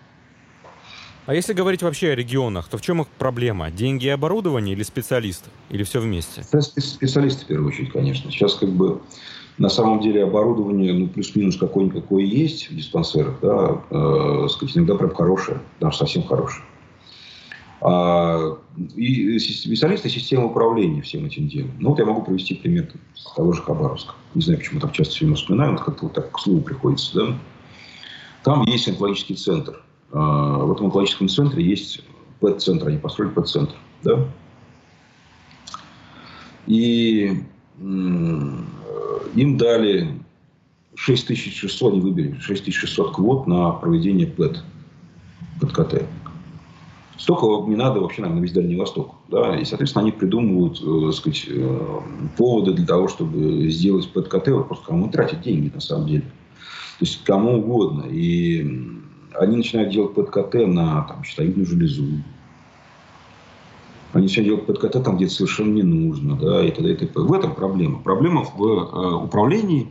[1.29, 3.71] А если говорить вообще о регионах, то в чем их проблема?
[3.71, 5.51] Деньги и оборудование или специалисты?
[5.69, 6.43] Или все вместе?
[6.43, 8.31] Специалисты, в первую очередь, конечно.
[8.31, 9.03] Сейчас как бы
[9.59, 15.15] на самом деле оборудование, ну, плюс-минус какое-никакое есть в диспансерах, да, э, сказать, иногда прям
[15.15, 16.65] хорошее, даже совсем хорошее.
[17.83, 18.57] А,
[18.97, 21.73] и специалисты системы управления всем этим делом.
[21.79, 22.91] Ну, вот я могу привести пример
[23.37, 24.15] того же Хабаровска.
[24.35, 27.15] Не знаю, почему так часто все время вспоминаю, но как-то вот так к слову приходится,
[27.15, 27.39] да.
[28.45, 29.83] Там есть онкологический центр.
[30.13, 32.03] А, в этом онкологическом центре есть
[32.41, 34.27] ПЭТ-центр, они построили ПЭТ-центр, да.
[36.67, 37.43] И
[37.79, 40.09] им дали
[40.95, 44.63] 6600, они выбили 6600 квот на проведение ПЭТ,
[45.61, 46.05] ПЭТ-КТ.
[47.17, 49.15] Столько не надо вообще нам на весь Дальний Восток.
[49.29, 49.59] Да?
[49.59, 52.01] И, соответственно, они придумывают э, сказать, э,
[52.37, 54.45] поводы для того, чтобы сделать ПЭТ-КТ.
[54.67, 56.23] Просто кому тратить деньги, на самом деле.
[56.23, 58.05] То есть, кому угодно.
[58.09, 58.63] И
[59.39, 62.05] они начинают делать ПЭТ-КТ на там, щитовидную железу,
[64.13, 66.37] они все делают под КТ там, где совершенно не нужно.
[66.37, 66.93] Да, и т.д.
[66.93, 67.21] и т.п.
[67.21, 67.99] В этом проблема.
[67.99, 69.89] Проблема в э, управлении,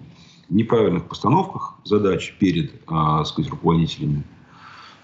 [0.49, 4.23] неправильных постановках задач перед э, сказать, руководителями.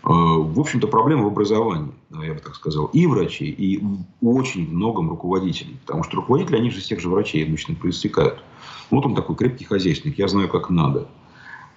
[0.03, 3.83] Э, в общем-то, проблема в образовании, я бы так сказал, и врачей, и
[4.21, 5.77] очень многом руководителей.
[5.85, 8.43] Потому что руководители, они же из тех же врачей обычно проистекают.
[8.89, 11.07] Вот он такой крепкий хозяйственник, я знаю, как надо.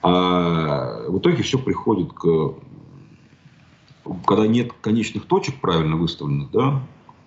[0.02, 0.35] А
[1.08, 2.54] в итоге все приходит к...
[4.26, 6.80] Когда нет конечных точек правильно выставленных, да,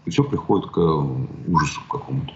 [0.07, 2.33] все приходит к ужасу какому-то.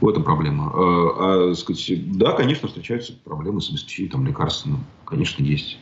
[0.00, 0.70] В этом проблема.
[0.74, 4.84] А, а, сказать, да, конечно, встречаются проблемы с обеспечением там, лекарственным.
[5.04, 5.78] Конечно, есть.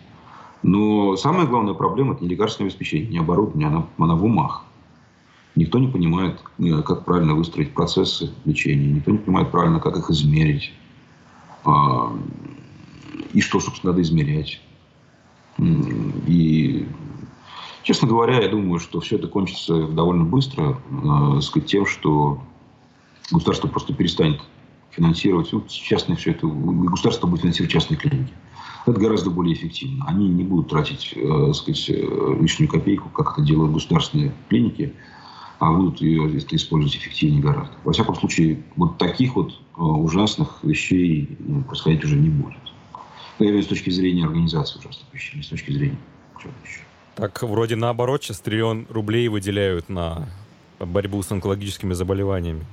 [0.63, 4.65] Но самая главная проблема– это не лекарственное обеспечение, не оборудование, она, она в умах.
[5.55, 8.87] Никто не понимает, э, как правильно выстроить процессы лечения.
[8.87, 10.73] Никто не понимает правильно, как их измерить.
[13.33, 14.61] И что, собственно, надо измерять.
[15.59, 16.87] И
[17.83, 22.41] Честно говоря, я думаю, что все это кончится довольно быстро, э, сказать, тем, что
[23.31, 24.41] государство просто перестанет
[24.91, 28.33] финансировать ну, частные все это, государство будет финансировать частные клиники.
[28.87, 30.05] Это гораздо более эффективно.
[30.07, 34.93] Они не будут тратить, э, сказать, э, лишнюю копейку, как это делают государственные клиники,
[35.59, 37.75] а будут ее использовать эффективнее гораздо.
[37.83, 42.72] Во всяком случае, вот таких вот э, ужасных вещей ну, происходить уже не будет.
[43.39, 45.99] Я виду с точки зрения организации ужасных вещей, не с точки зрения
[46.41, 46.81] чего-то еще.
[47.15, 50.29] Так вроде наоборот, сейчас триллион рублей выделяют на
[50.79, 52.65] борьбу с онкологическими заболеваниями.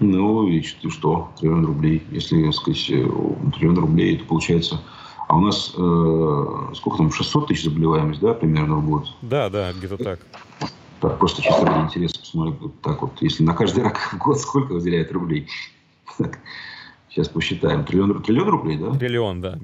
[0.00, 2.02] Ну и что, триллион рублей.
[2.10, 3.08] Если, так сказать, э,
[3.54, 4.80] триллион рублей, это получается...
[5.28, 9.06] А у нас э, сколько там, 600 тысяч заболеваемость, да, примерно в год?
[9.22, 10.20] Да, да, где-то так.
[11.00, 12.56] Так, просто чисто ради интереса посмотрю.
[12.60, 15.48] Вот так вот, если на каждый рак в год сколько выделяет рублей?
[16.18, 16.38] Так,
[17.12, 17.84] сейчас посчитаем.
[17.84, 18.94] Триллион, триллион рублей, да?
[18.94, 19.58] Триллион, да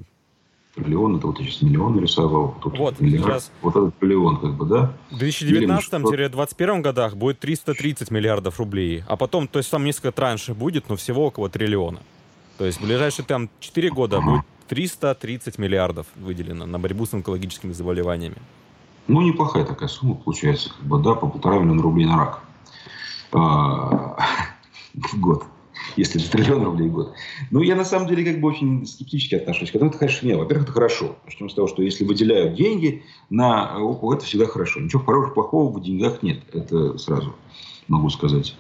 [0.79, 2.55] триллион, это вот я сейчас миллион нарисовал.
[2.61, 3.53] Тут вот, миллиард, сейчас...
[3.63, 4.93] Вот этот триллион, как бы, да?
[5.11, 9.05] В 2019-2021 годах будет 330 миллиардов рублей.
[9.07, 12.01] А потом, то есть там несколько траншей будет, но всего около триллиона.
[12.57, 14.27] То есть в ближайшие там 4 года ага.
[14.27, 18.37] будет 330 миллиардов выделено на борьбу с онкологическими заболеваниями.
[19.07, 22.43] Ну, неплохая такая сумма получается, как бы, да, по полтора миллиона рублей на рак
[23.33, 24.17] а,
[24.95, 25.45] в год.
[25.97, 27.13] Если это триллион рублей в год.
[27.51, 29.91] Ну, я на самом деле как бы очень скептически отношусь к этому.
[29.91, 30.39] Это, конечно, нет.
[30.39, 31.17] Во-первых, это хорошо.
[31.25, 34.81] Начнем с того, что если выделяют деньги на ОПО, это всегда хорошо.
[34.81, 36.41] Ничего хорошего, плохого в деньгах нет.
[36.53, 37.35] Это сразу
[37.89, 38.55] могу сказать.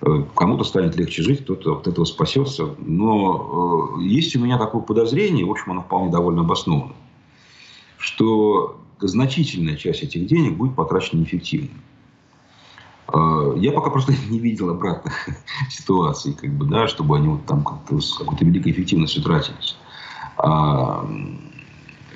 [0.00, 2.74] Э, кому-то станет легче жить, кто-то от этого спасется.
[2.78, 6.94] Но э, есть у меня такое подозрение, в общем, оно вполне довольно обосновано,
[7.98, 11.70] что значительная часть этих денег будет потрачена неэффективно.
[13.12, 15.28] Э, я пока просто не видел обратных
[15.70, 19.76] ситуаций, как бы, да, чтобы они вот там как-то с какой-то великой эффективностью тратились.
[20.36, 21.08] А,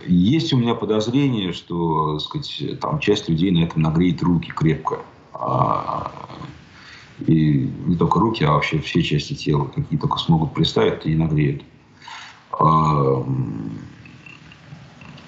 [0.06, 5.00] есть у меня подозрение, что сказать, там часть людей на этом нагреет руки крепко.
[5.32, 6.12] А,
[7.26, 11.62] и не только руки, а вообще все части тела, какие только смогут представить, и нагреют.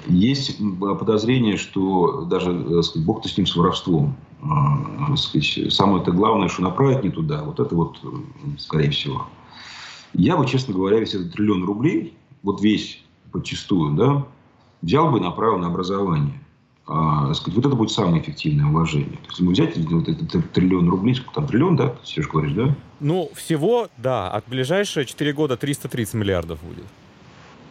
[0.06, 4.16] Есть подозрение, что даже э, сказать, Бог-то с ним с воровством.
[4.42, 8.08] А, сказать, самое-то главное, что направить не туда, вот это вот, э,
[8.58, 9.26] скорее всего.
[10.12, 14.26] Я бы, честно говоря, весь этот триллион рублей, вот весь подчастую, да,
[14.82, 16.40] взял бы и направил на образование
[16.86, 19.16] а, сказать, вот это будет самое эффективное вложение.
[19.22, 22.74] То есть, мы взять вот этот триллион рублей, сколько там, триллион, да, Сереж, говоришь, да?
[23.00, 26.84] Ну, всего, да, от ближайшие 4 года 330 миллиардов будет.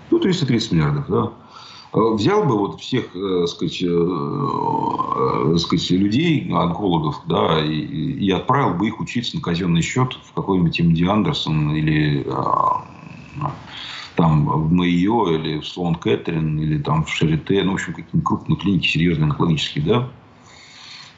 [0.09, 1.31] Ну, 330 миллиардов, да.
[1.93, 8.31] А, взял бы вот всех, э, сказать, э, э, сказать, людей, онкологов, да, и, и
[8.31, 13.45] отправил бы их учиться на казенный счет в какой-нибудь МД Андерсон или э,
[14.15, 18.25] там в Майо или в Слон Кэтрин или там в Шарите, ну, в общем, какие-нибудь
[18.25, 20.09] крупные клиники серьезные, онкологические, да,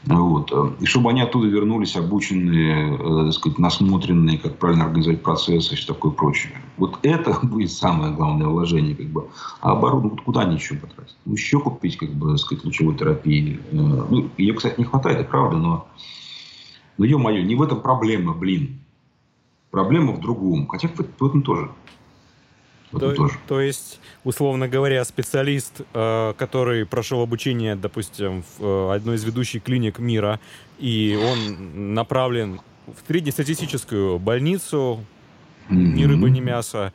[0.06, 0.52] вот.
[0.82, 5.76] И чтобы они оттуда вернулись обученные, э, так сказать, насмотренные, как правильно организовать процессы и
[5.76, 6.54] все такое прочее.
[6.78, 8.96] Вот это будет самое главное вложение.
[8.96, 9.28] Как бы.
[9.62, 11.16] А оборудование куда они еще потратить?
[11.26, 13.60] Ну, еще купить, как бы, так сказать, лучевой терапии.
[13.72, 15.88] Э, ну, ее, кстати, не хватает, это правда, но,
[16.98, 18.80] но ё-моё, не в этом проблема, блин.
[19.72, 20.68] Проблема в другом.
[20.68, 21.72] Хотя в этом тоже.
[22.92, 23.36] То, тоже.
[23.48, 29.64] то есть, условно говоря, специалист, э, который прошел обучение, допустим, в э, одной из ведущих
[29.64, 30.40] клиник мира,
[30.80, 35.04] и он направлен в среднестатистическую больницу,
[35.70, 35.76] mm-hmm.
[35.76, 36.94] ни рыба, ни мясо,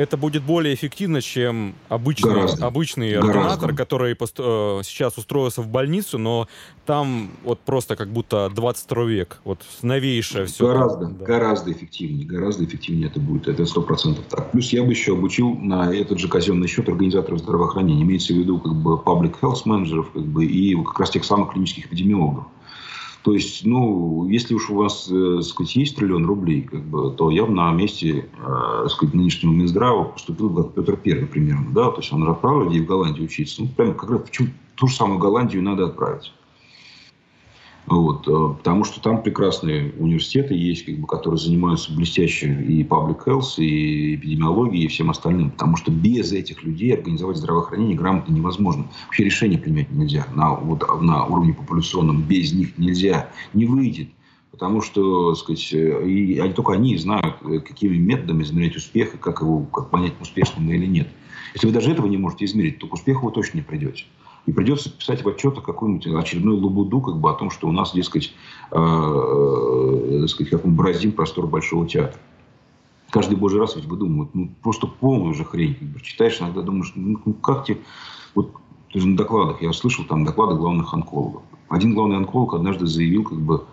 [0.00, 2.66] это будет более эффективно, чем обычный, Гораздо.
[2.66, 3.38] обычный Гораздо.
[3.38, 6.48] ординатор, который э, сейчас устроился в больницу, но
[6.86, 10.66] там вот просто как будто 22 век, вот новейшее все.
[10.66, 11.24] Гораздо, да.
[11.26, 14.50] гораздо эффективнее, гораздо эффективнее это будет, это сто процентов так.
[14.52, 18.58] Плюс я бы еще обучил на этот же казенный счет организаторов здравоохранения, имеется в виду
[18.58, 22.46] как бы public health менеджеров, как бы и как раз тех самых клинических эпидемиологов.
[23.22, 27.30] То есть, ну, если уж у вас, э, сказать, есть триллион рублей, как бы, то
[27.30, 31.90] я бы на месте, э, сказать, нынешнего Минздрава поступил бы как Петр Первый примерно, да,
[31.90, 33.62] то есть он же отправил людей в Голландию учиться.
[33.62, 36.32] Ну, прямо как раз почему ту же самую Голландию надо отправить.
[37.86, 43.24] Вот, э, потому что там прекрасные университеты есть, как бы, которые занимаются блестяще и public
[43.26, 45.50] health, и эпидемиологией, и всем остальным.
[45.50, 48.86] Потому что без этих людей организовать здравоохранение грамотно невозможно.
[49.06, 50.26] Вообще решение принять нельзя.
[50.34, 53.28] На, вот, на уровне популяционном без них нельзя.
[53.54, 54.08] Не выйдет.
[54.50, 59.18] Потому что, сказать, э, и, они, только они знают, э, какими методами измерять успех, и
[59.18, 61.08] как его как понять, успешным или нет.
[61.54, 64.04] Если вы даже этого не можете измерить, то к успеху вы точно не придете.
[64.46, 67.92] И придется писать в отчетах какую-нибудь очередную лабуду как бы, о том, что у нас,
[67.92, 68.32] дескать,
[68.70, 72.18] э, э, сказать, как мы бороздим простор Большого театра.
[73.10, 75.76] Каждый божий раз ведь выдумывают, ну, просто полную же хрень.
[76.02, 77.78] Читаешь, иногда думаешь, ну, ну как тебе...
[78.34, 78.52] Вот,
[78.92, 81.42] ты же на докладах, я слышал там доклады главных онкологов.
[81.68, 83.64] Один главный онколог однажды заявил, как бы,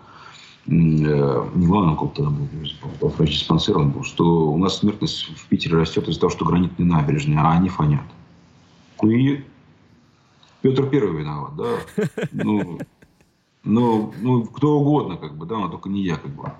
[0.66, 5.76] э, не главный онколог тогда был, врач-диспансер он был, что у нас смертность в Питере
[5.76, 8.04] растет из-за того, что гранитные набережные, а они фонят.
[9.02, 9.44] Ну и
[10.62, 11.76] Петр Первый виноват, да.
[12.32, 12.78] Ну,
[13.64, 16.52] ну, ну, кто угодно, как бы, да, но только не я, как бы.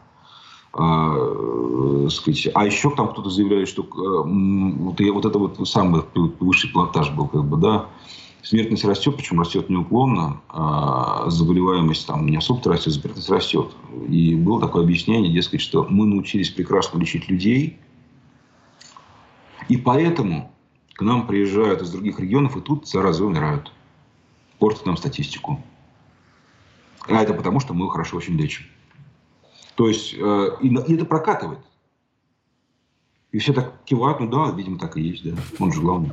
[0.74, 6.02] А, э, сказать, а еще там кто-то заявляет, что э, вот, вот это вот самый
[6.38, 7.86] высший платаж был, как бы, да,
[8.42, 13.74] смертность растет, причем растет неуклонно, а заболеваемость там не особо растет, смертность растет.
[14.08, 17.78] И было такое объяснение, дескать, что мы научились прекрасно лечить людей,
[19.68, 20.52] и поэтому
[20.92, 23.72] к нам приезжают из других регионов, и тут заразы умирают
[24.58, 25.62] портит нам статистику.
[27.06, 28.64] А это потому, что мы хорошо очень лечим.
[29.74, 31.60] То есть, э, и, и это прокатывает.
[33.30, 35.40] И все так кивают, ну да, видимо, так и есть, да.
[35.58, 36.12] Он же главный.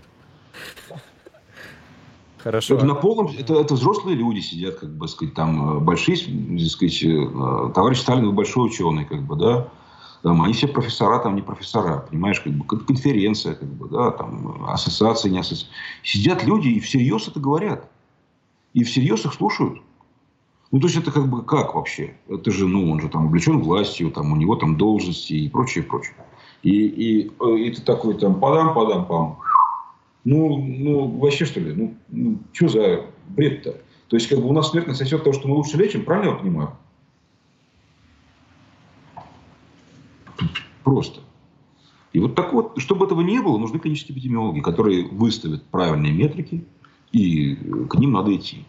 [2.38, 2.76] Хорошо.
[2.76, 6.68] Это на полном, это, это взрослые люди сидят, как бы сказать, там э, большие, так
[6.68, 9.68] сказать, э, товарищ Сталин большой ученый, как бы, да.
[10.22, 14.66] Там, они все профессора, там не профессора, понимаешь, как бы конференция, как бы, да, там
[14.70, 15.74] ассоциация, не ассоциация.
[16.04, 17.90] Сидят люди и всерьез это говорят.
[18.76, 19.82] И всерьез их слушают.
[20.72, 22.18] Ну, то есть это как бы как вообще?
[22.28, 25.86] Это же, ну, он же там облечен властью, там у него там должности и прочее,
[25.86, 26.14] прочее.
[26.62, 29.38] И, и, э, и ты такой там падам-падам-пам.
[30.26, 31.74] Ну, ну, вообще что ли?
[31.74, 33.82] Ну, ну что за бред-то?
[34.10, 36.36] То есть, как бы у нас смертность от того, что мы лучше лечим, правильно я
[36.36, 36.72] понимаю?
[40.84, 41.22] Просто.
[42.12, 46.66] И вот так вот, чтобы этого не было, нужны клинические эпидемиологи, которые выставят правильные метрики,
[47.16, 47.56] и
[47.90, 48.66] к ним надо идти.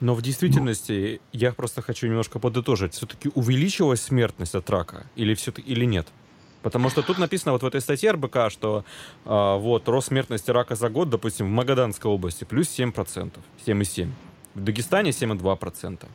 [0.00, 1.38] Но в действительности, ну.
[1.38, 6.06] я просто хочу немножко подытожить, все-таки увеличилась смертность от рака или, все или нет?
[6.62, 8.84] Потому что тут написано вот в этой статье РБК, что
[9.24, 13.32] э, вот рост смертности рака за год, допустим, в Магаданской области плюс 7%,
[13.66, 14.08] 7,7%.
[14.54, 16.06] В Дагестане 7,2%.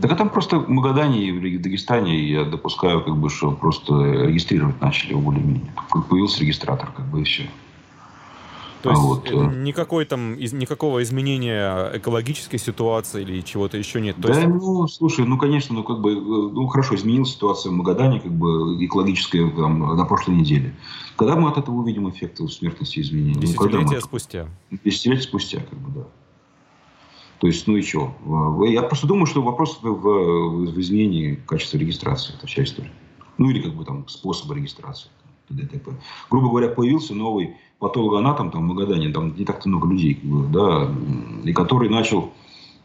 [0.00, 3.92] Так а там просто в Магадане и в Дагестане, я допускаю, как бы, что просто
[4.26, 5.72] регистрировать начали более-менее.
[6.08, 7.44] Появился регистратор, как бы, и все.
[8.82, 9.28] То есть вот.
[9.28, 14.16] Э, никакой там, из, никакого изменения экологической ситуации или чего-то еще нет?
[14.16, 14.46] То да, есть...
[14.46, 18.32] ну, слушай, ну, конечно, ну, как бы, э, ну, хорошо, изменилась ситуация в Магадане, как
[18.32, 20.74] бы, экологическая там, на прошлой неделе.
[21.16, 23.34] Когда мы от этого увидим эффекты смертности изменений?
[23.34, 24.48] Ну, Десятилетия ну, спустя.
[24.84, 26.06] Десятилетия спустя, как бы, да.
[27.40, 28.14] То есть, ну и что?
[28.66, 32.34] Я просто думаю, что вопрос в, в, в изменении качества регистрации.
[32.36, 32.92] Это вся история.
[33.38, 35.08] Ну или как бы там способа регистрации.
[35.48, 35.90] ДТП.
[36.30, 40.90] Грубо говоря, появился новый патологоанатом там, в Магадане, там не так-то много людей, да,
[41.44, 42.32] и который начал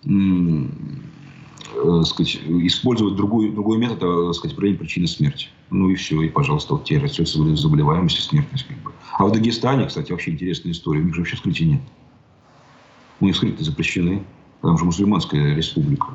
[0.06, 5.48] э, сказать, использовать другой, другой метод, э, сказать, проявления причины смерти.
[5.72, 8.68] Ну и все, и, пожалуйста, вот тебе растет заболеваемость и смертность.
[8.68, 8.92] Как бы.
[9.18, 11.02] А в Дагестане, кстати, вообще интересная история.
[11.02, 11.82] У них же вообще вскрытия нет.
[13.20, 14.24] У них вскрытия запрещены.
[14.62, 16.08] Там же мусульманская республика.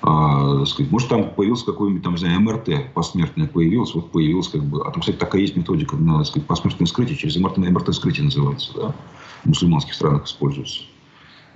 [0.00, 4.62] А, сказать, может, там появился какой-нибудь, там, не знаю, МРТ посмертное появилось, вот появилось как
[4.64, 4.82] бы...
[4.86, 8.94] А там, кстати, такая есть методика на, сказать, посмертное вскрытие, через МРТ, МРТ-вскрытие называется, да?
[9.42, 10.82] В мусульманских странах используется.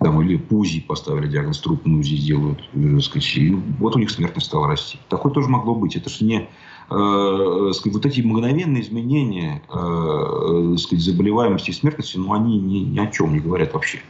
[0.01, 4.11] Там или ПУЗИ поставили диагноз, труп на УЗИ делают, э, сказать, и вот у них
[4.11, 4.99] смертность стала расти.
[5.09, 5.95] Такое тоже могло быть.
[5.95, 6.49] Это же не...
[6.91, 12.99] Э, сказать, вот эти мгновенные изменения э, сказать, заболеваемости и смертности, ну, они ни, ни
[12.99, 14.01] о чем не говорят вообще.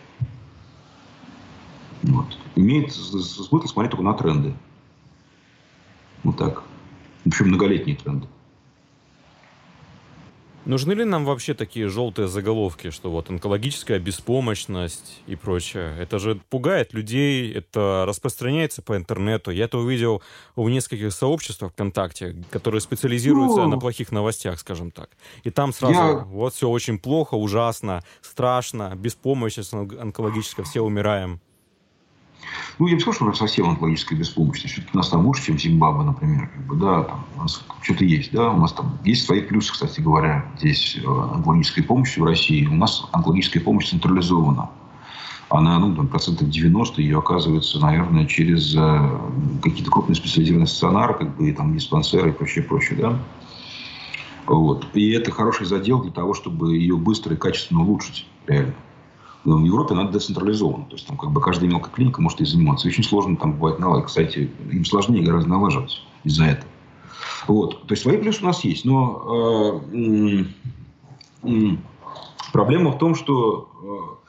[2.05, 2.38] Вот.
[2.54, 4.54] Имеет смысл смотреть только на тренды.
[6.22, 6.62] Вот так.
[7.24, 8.26] В общем, многолетние тренды.
[10.64, 15.96] Нужны ли нам вообще такие желтые заголовки, что вот онкологическая беспомощность и прочее?
[15.98, 19.50] Это же пугает людей, это распространяется по интернету.
[19.50, 20.22] Я это увидел
[20.54, 25.10] в нескольких сообществах ВКонтакте, которые специализируются ну, на плохих новостях, скажем так.
[25.42, 26.14] И там сразу я...
[26.26, 31.40] вот все очень плохо, ужасно, страшно, беспомощность онкологическая, все умираем.
[32.78, 34.74] Ну, я бы сказал, что у совсем онкологическая беспомощность.
[34.74, 36.48] Все-таки у нас там лучше, чем Зимбабве, например.
[36.48, 38.32] Как бы, да, там у нас что-то есть.
[38.32, 38.50] Да?
[38.50, 40.46] У нас там есть свои плюсы, кстати говоря.
[40.58, 42.66] Здесь э, онкологической помощи в России.
[42.66, 44.70] У нас онкологическая помощь централизована.
[45.48, 49.18] Она, ну, там, процентов 90 ее оказывается, наверное, через э,
[49.62, 53.18] какие-то крупные специализированные стационары, как бы, и там диспансеры и прочее, прочее, да.
[54.46, 54.86] Вот.
[54.94, 58.74] И это хороший задел для того, чтобы ее быстро и качественно улучшить, реально.
[59.44, 60.85] В Европе надо децентрализовано.
[60.87, 62.88] То есть там как бы каждая мелкая клиника может и заниматься.
[62.88, 64.09] очень сложно там бывает налаживать.
[64.09, 66.70] Кстати, им сложнее гораздо налаживать из-за этого.
[67.48, 67.87] Вот.
[67.87, 68.85] То есть свои плюсы у нас есть.
[68.85, 70.44] Но э,
[71.42, 71.76] э,
[72.52, 74.20] проблема в том, что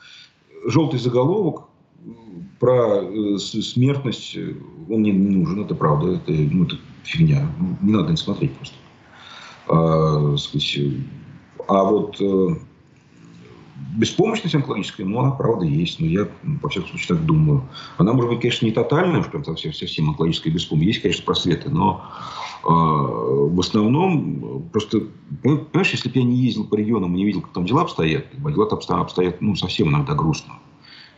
[0.65, 1.65] э, желтый заголовок
[2.59, 4.35] про э, смертность,
[4.89, 7.47] он не нужен, это правда, это, ну, это фигня.
[7.81, 8.75] Не надо не смотреть просто.
[9.67, 10.79] А, сказать,
[11.67, 12.55] а вот э,
[13.95, 15.99] беспомощность онкологическая, ну, она правда есть.
[15.99, 17.63] Но я, во всяком случае, так думаю.
[17.97, 20.95] Она, может быть, конечно, не тотальная, уж прям совсем, совсем онкологическая беспомощность.
[20.95, 22.03] Есть, конечно, просветы, но
[22.63, 25.01] э, в основном просто,
[25.41, 28.25] понимаешь, если бы я не ездил по регионам и не видел, как там дела обстоят,
[28.31, 30.53] дела там обстоят, ну, совсем иногда грустно.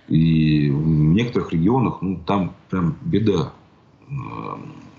[0.07, 3.53] И в некоторых регионах, ну, там прям беда.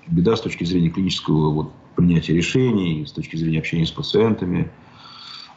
[0.08, 4.70] Беда с точки зрения клинического вот, принятия решений, с точки зрения общения с пациентами–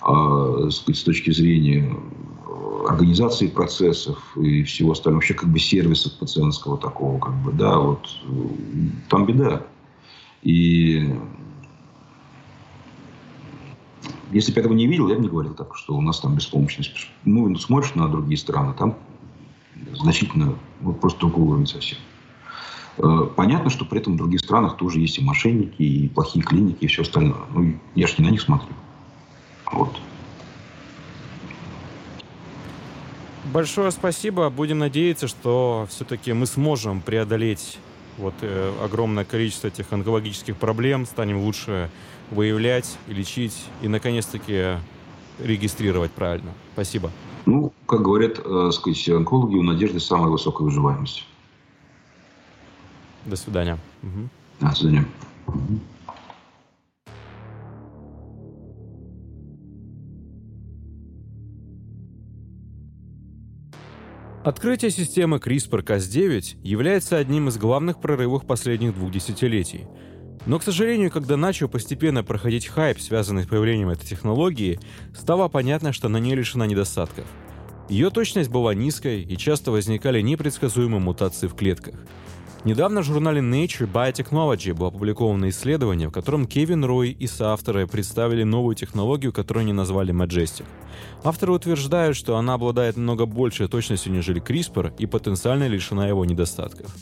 [0.02, 7.20] с точки зрения э, организации процессов и всего остального, вообще как бы сервиса пациентского такого,
[7.20, 8.32] как бы, да, вот э,
[9.10, 9.64] там беда.
[10.42, 11.14] И
[14.32, 16.36] если бы я этого не видел, я бы не говорил так, что у нас там
[16.36, 17.10] беспомощность.
[17.26, 18.96] Ну, смотришь на другие страны, там
[19.94, 21.98] значительно, вот просто другой уровень совсем.
[23.00, 26.86] Э, понятно, что при этом в других странах тоже есть и мошенники, и плохие клиники,
[26.86, 27.42] и все остальное.
[27.54, 28.74] Ну, я же не на них смотрю.
[29.72, 29.96] Вот.
[33.54, 34.50] Большое спасибо.
[34.50, 37.80] Будем надеяться, что все-таки мы сможем преодолеть
[38.18, 41.90] вот э, огромное количество этих онкологических проблем, станем лучше
[42.30, 44.78] выявлять лечить, и наконец-таки
[45.40, 46.52] регистрировать правильно.
[46.74, 47.12] Спасибо.
[47.46, 51.26] Ну, как говорят, э, сказать, онкологи, у надежды самая высокая выживаемость.
[53.26, 53.78] До свидания.
[54.04, 54.68] Угу.
[54.68, 55.06] До свидания.
[64.50, 69.86] Открытие системы CRISPR-Cas9 является одним из главных прорывов последних двух десятилетий.
[70.48, 74.80] Но, к сожалению, когда начал постепенно проходить хайп, связанный с появлением этой технологии,
[75.16, 77.26] стало понятно, что она не лишена недостатков.
[77.90, 81.94] Ее точность была низкой, и часто возникали непредсказуемые мутации в клетках–
[82.66, 88.44] Недавно в журнале Nature Biotechnology было опубликовано исследование, в котором Кевин Рой и соавторы представили
[88.44, 90.66] новую технологию, которую они назвали Majestic.
[91.24, 96.94] Авторы утверждают, что она обладает намного большей точностью, нежели CRISPR, и потенциально лишена его недостатков.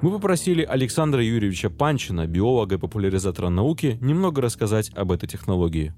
[0.00, 5.92] Мы попросили Александра Юрьевича Панчина, биолога и популяризатора науки, немного рассказать об этой технологии.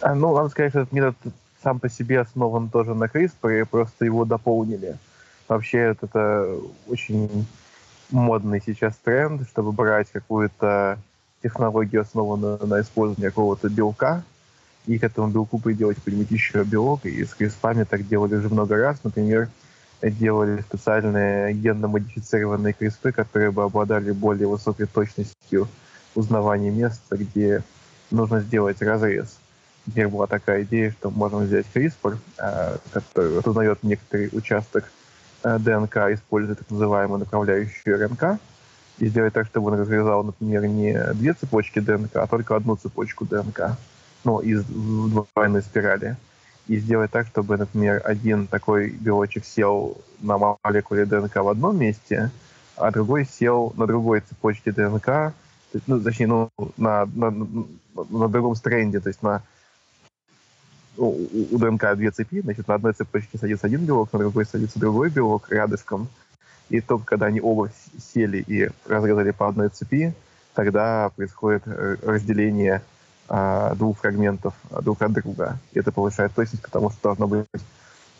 [0.00, 1.14] А, ну, надо сказать, что этот метод
[1.62, 4.96] сам по себе основан тоже на CRISPR, и просто его дополнили.
[5.46, 6.58] Вообще, это
[6.88, 7.46] очень
[8.10, 10.98] модный сейчас тренд, чтобы брать какую-то
[11.42, 14.22] технологию, основанную на использовании какого-то белка,
[14.86, 17.04] и к этому белку приделать какой-нибудь еще белок.
[17.04, 18.98] И с криспами так делали уже много раз.
[19.04, 19.48] Например,
[20.02, 25.68] делали специальные генно-модифицированные криспы, которые бы обладали более высокой точностью
[26.14, 27.62] узнавания места, где
[28.10, 29.38] нужно сделать разрез.
[29.86, 34.99] Теперь была такая идея, что можно взять CRISPR, а, который узнает некоторый участок Э,
[35.42, 38.40] ДНК, используя так называемую направляющую РНК,
[38.98, 43.24] и сделать так, чтобы он разрезал, например, не две цепочки ДНК, а только одну цепочку
[43.24, 43.78] ДНК,
[44.24, 46.16] ну, из двойной спирали.
[46.66, 52.30] И сделать так, чтобы, например, один такой белочек сел на молекуле ДНК в одном месте,
[52.76, 55.32] а другой сел на другой цепочке ДНК,
[55.86, 59.42] ну, точнее, ну, на, на, на другом стренде, то есть на
[61.06, 65.10] у, ДНК две цепи, значит, на одной цепочке садится один белок, на другой садится другой
[65.10, 66.08] белок рядышком.
[66.68, 67.70] И только когда они оба
[68.12, 70.14] сели и разрезали по одной цепи,
[70.54, 72.82] тогда происходит э, разделение
[73.28, 75.58] а, двух фрагментов друг от друга.
[75.72, 77.46] И это повышает точность, потому что должно быть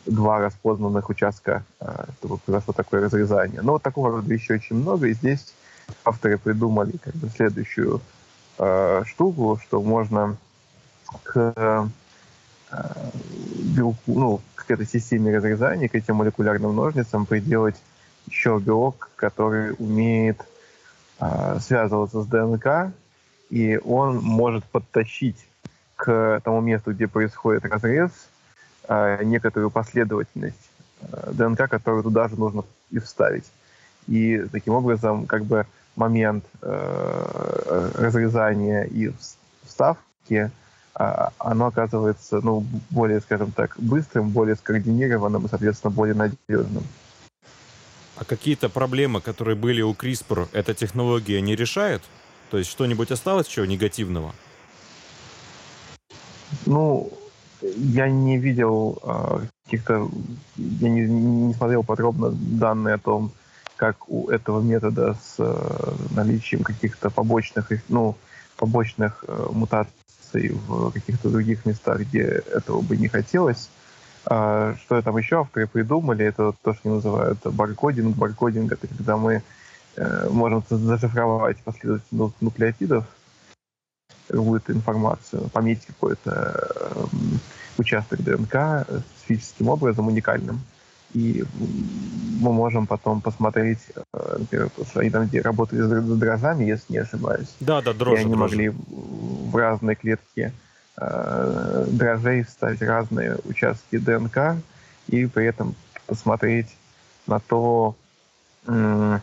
[0.07, 3.61] два распознанных участка, а, чтобы произошло такое разрезание.
[3.63, 5.53] Но вот такого рода еще очень много, и здесь
[6.05, 8.01] авторы придумали как бы следующую
[8.59, 10.37] а, штуку, что можно
[11.25, 11.89] к
[12.71, 17.77] белку, ну, к этой системе разрезания, к этим молекулярным ножницам приделать
[18.27, 20.41] еще белок, который умеет
[21.19, 22.93] э, связываться с ДНК,
[23.51, 25.37] и он может подтащить
[25.97, 28.11] к тому месту, где происходит разрез,
[28.89, 30.71] э, некоторую последовательность
[31.03, 33.51] э, ДНК, которую туда же нужно и вставить.
[34.07, 35.67] И таким образом, как бы
[35.97, 39.13] момент э, разрезания и
[39.65, 40.51] вставки
[41.39, 46.85] оно оказывается ну, более, скажем так, быстрым, более скоординированным и, соответственно, более надежным.
[48.17, 52.03] А какие-то проблемы, которые были у CRISPR, эта технология не решает?
[52.51, 54.35] То есть что-нибудь осталось чего негативного?
[56.67, 57.11] Ну,
[57.63, 60.11] я не видел э, каких-то,
[60.57, 63.33] я не, не смотрел подробно данные о том,
[63.77, 68.17] как у этого метода с э, наличием каких-то побочных, ну,
[68.59, 69.95] побочных э, мутаций
[70.31, 73.69] информации в каких-то других местах, где этого бы не хотелось.
[74.27, 78.17] А, что там еще авторы придумали, это то, что называют баркодинг.
[78.17, 79.43] Баркодинг— это когда мы
[79.97, 83.05] э, можем зашифровать последовательность нуклеотидов,
[84.29, 87.05] какую-то информацию, пометить какой-то э,
[87.79, 88.87] участок ДНК
[89.23, 90.61] специфическим образом, уникальным.
[91.15, 91.45] И
[92.41, 96.99] мы можем потом посмотреть, э, например, потому что они там работали с дрожжами, если не
[96.99, 97.49] ошибаюсь.
[97.61, 98.23] Да, да, дрожжи.
[98.23, 98.57] И они дрожжи.
[98.57, 98.69] могли
[99.51, 100.53] в разные клетки
[100.97, 104.57] э, дрожжей вставить разные участки ДНК
[105.09, 105.75] и при этом
[106.07, 106.69] посмотреть
[107.27, 107.97] на то,
[108.67, 109.19] э,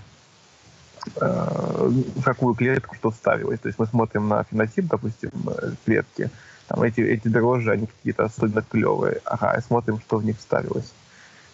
[1.15, 3.59] в какую клетку что вставилось.
[3.59, 6.29] То есть мы смотрим на фенотип, допустим, э, клетки,
[6.67, 9.21] там эти, эти дрожжи, они какие-то особенно клевые.
[9.23, 10.91] Ага, и смотрим, что в них вставилось.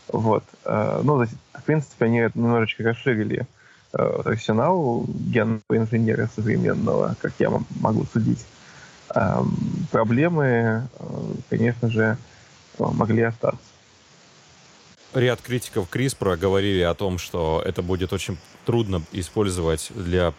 [0.08, 0.44] Вот.
[0.66, 3.46] Э, ну, в принципе, они немножечко расширили
[3.94, 7.50] э, арсенал генного инженера современного, как я
[7.80, 8.46] могу судить.
[9.16, 9.56] Эм,
[9.92, 12.18] проблемы, э, конечно же,
[12.80, 13.60] могли остаться.
[15.14, 20.34] Ряд критиков CRISPR говорили о том, что это будет очень трудно использовать для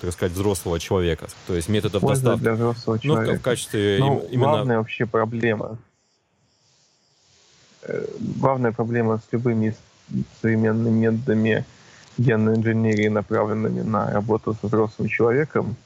[0.00, 1.26] так сказать, взрослого человека.
[1.46, 2.40] То есть методов доставки.
[2.40, 3.32] для взрослого человека.
[3.32, 4.50] Ну, в качестве ну, именно...
[4.50, 5.85] Главная вообще проблема Э,
[8.18, 9.74] главная проблема с любыми
[10.40, 11.64] современными методами
[12.18, 15.76] генной инженерии, направленными на работу со взрослым человеком,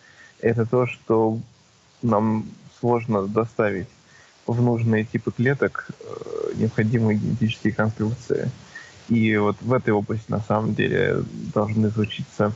[0.41, 1.39] это то, что
[2.03, 2.47] нам
[2.79, 3.89] сложно доставить
[4.47, 8.51] в нужные типы клеток э, необходимые генетические конструкции.
[9.09, 11.23] И вот в этой области на самом деле
[11.53, 12.53] должны случиться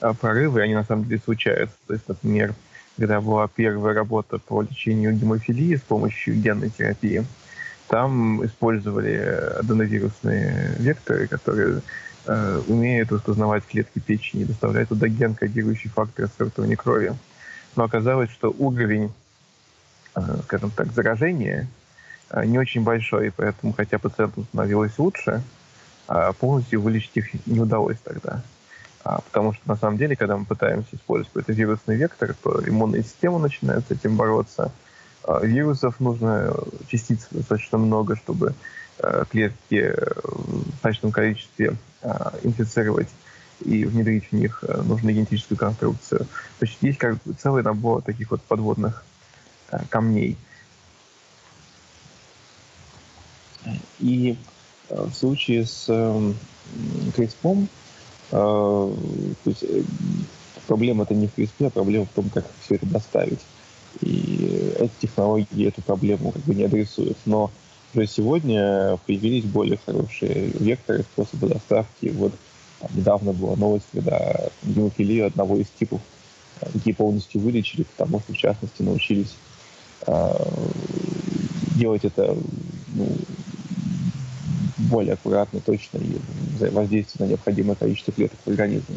[0.00, 1.76] а, прорывы, и они на самом деле случаются.
[1.86, 2.54] То есть, например,
[2.96, 7.24] когда была первая работа по лечению гемофилии с помощью генной терапии,
[7.88, 9.16] там использовали
[9.58, 11.82] аденовирусные векторы, которые
[12.26, 17.14] э, умеют распознавать клетки печени и доставляют туда ген, кодирующий фактор свертывания крови.
[17.76, 19.12] Но оказалось, что уровень,
[20.14, 21.68] э, скажем так, заражения
[22.30, 25.42] э, не очень большой, поэтому, хотя пациентам становилось лучше,
[26.08, 28.42] э, полностью вылечить их не удалось тогда.
[29.06, 33.04] А, потому что на самом деле, когда мы пытаемся использовать какой-то вирусный вектор, то иммунная
[33.04, 34.72] система начинает с этим бороться.
[35.26, 36.54] А, вирусов нужно
[36.88, 38.54] частиц достаточно много, чтобы
[38.98, 41.76] а, клетки в достаточном количестве
[42.42, 43.08] инфицировать
[43.64, 46.20] и внедрить в них нужную генетическую конструкцию.
[46.20, 49.02] То есть есть как бы целый набор таких вот подводных
[49.88, 50.36] камней.
[53.98, 54.38] И
[54.88, 57.66] в случае с CRISPR
[58.30, 58.96] то
[59.44, 59.82] есть э,
[60.66, 63.40] проблема это не в CRISPR, а проблема в том, как все это доставить.
[64.00, 67.18] И эти технологии эту проблему как бы не адресуют.
[67.24, 67.50] Но
[67.94, 72.12] уже сегодня появились более хорошие векторы, способы доставки.
[72.14, 72.32] Вот
[72.80, 76.00] там, недавно была новость, когда гемофилию одного из типов
[76.72, 79.34] такие полностью вылечили, потому что, в частности, научились
[80.06, 80.34] э,
[81.76, 82.36] делать это
[82.94, 83.08] ну,
[84.78, 86.18] более аккуратно, точно и
[86.70, 88.96] воздействовать на необходимое количество клеток в организме.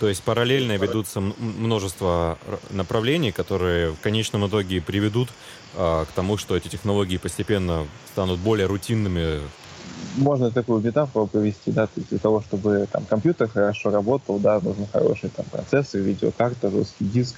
[0.00, 2.38] То есть параллельно ведутся множество
[2.70, 5.28] направлений, которые в конечном итоге приведут
[5.74, 9.40] а, к тому, что эти технологии постепенно станут более рутинными.
[10.16, 14.60] Можно такую метафору провести, да, то есть для того, чтобы там компьютер хорошо работал, да,
[14.60, 17.36] нужен хороший там процессор, видеокарта, жесткий диск,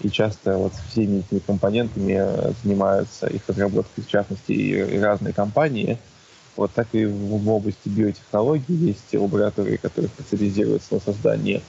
[0.00, 5.98] и часто вот всеми этими компонентами э, занимаются их разработкой, в частности, и разные компании.
[6.56, 11.62] Вот так и в области биотехнологий есть лаборатории, которые специализируются на создании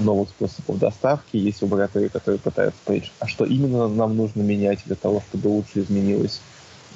[0.00, 4.96] новых способов доставки, есть лаборатории, которые пытаются понять, а что именно нам нужно менять для
[4.96, 6.40] того, чтобы лучше изменилось,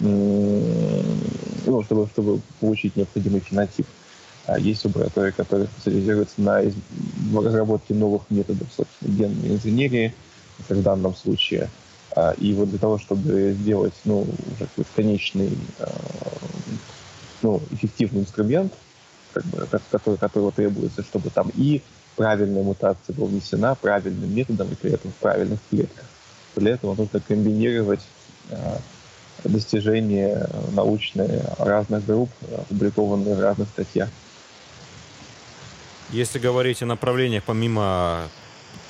[0.00, 3.86] ну, чтобы, чтобы получить необходимый фенотип.
[4.46, 6.62] А есть лаборатории, которые специализируются на
[7.34, 10.14] разработке новых методов, собственно, генной инженерии,
[10.68, 11.68] в данном случае.
[12.14, 15.90] А, и вот для того, чтобы сделать ну, уже конечный, а,
[17.42, 18.72] ну, эффективный инструмент,
[19.34, 21.82] как бы, который, которого требуется, чтобы там и
[22.16, 26.04] правильная мутация была внесена правильным методом и при этом в правильных клетках.
[26.56, 28.00] Для этого нужно комбинировать
[28.50, 28.80] а,
[29.44, 34.08] достижения научные разных групп, опубликованные в разных статьях.
[36.10, 38.28] Если говорить о направлениях помимо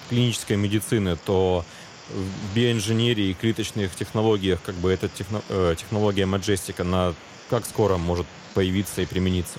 [0.09, 1.65] клинической медицины, то
[2.09, 7.15] в биоинженерии и клеточных технологиях как бы эта техно, э, технология Majestic, она
[7.51, 9.59] как скоро может появиться и примениться?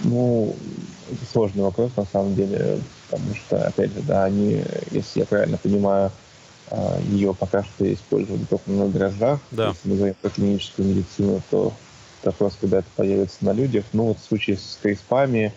[0.00, 0.56] Ну,
[1.12, 5.58] это сложный вопрос на самом деле, потому что, опять же, да, они, если я правильно
[5.58, 6.10] понимаю,
[6.70, 9.40] а, ее пока что использовали только на дрожжах.
[9.50, 9.68] Да.
[9.68, 11.72] Если мы говорим про клиническую медицину, то
[12.22, 13.84] вопрос, когда это появится на людях.
[13.92, 15.52] Ну, вот в случае с криспами,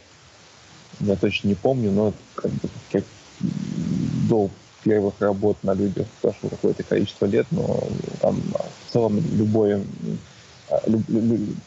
[0.99, 3.03] я точно не помню, но как бы, как
[3.39, 4.49] до
[4.84, 7.84] первых работ на людях прошло какое-то количество лет, но
[8.22, 8.41] там
[8.88, 10.20] в целом любое люб, люб,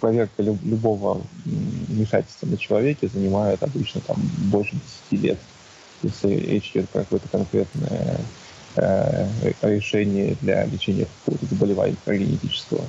[0.00, 4.16] проверка люб, любого вмешательства на человеке занимает обычно там
[4.50, 4.76] больше
[5.10, 5.38] 10 лет,
[6.02, 8.20] если речь идет про какое-то конкретное
[8.76, 9.28] э,
[9.62, 12.80] решение для лечения какого-то заболевания генетического.
[12.80, 12.86] Ну,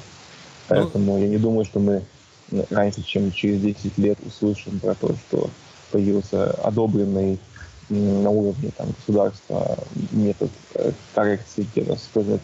[0.67, 2.03] Поэтому ну, я не думаю, что мы
[2.69, 5.49] раньше, чем через 10 лет услышим про то, что
[5.91, 7.39] появился одобренный
[7.89, 9.77] на уровне там, государства
[10.11, 12.41] метод э, коррекции использования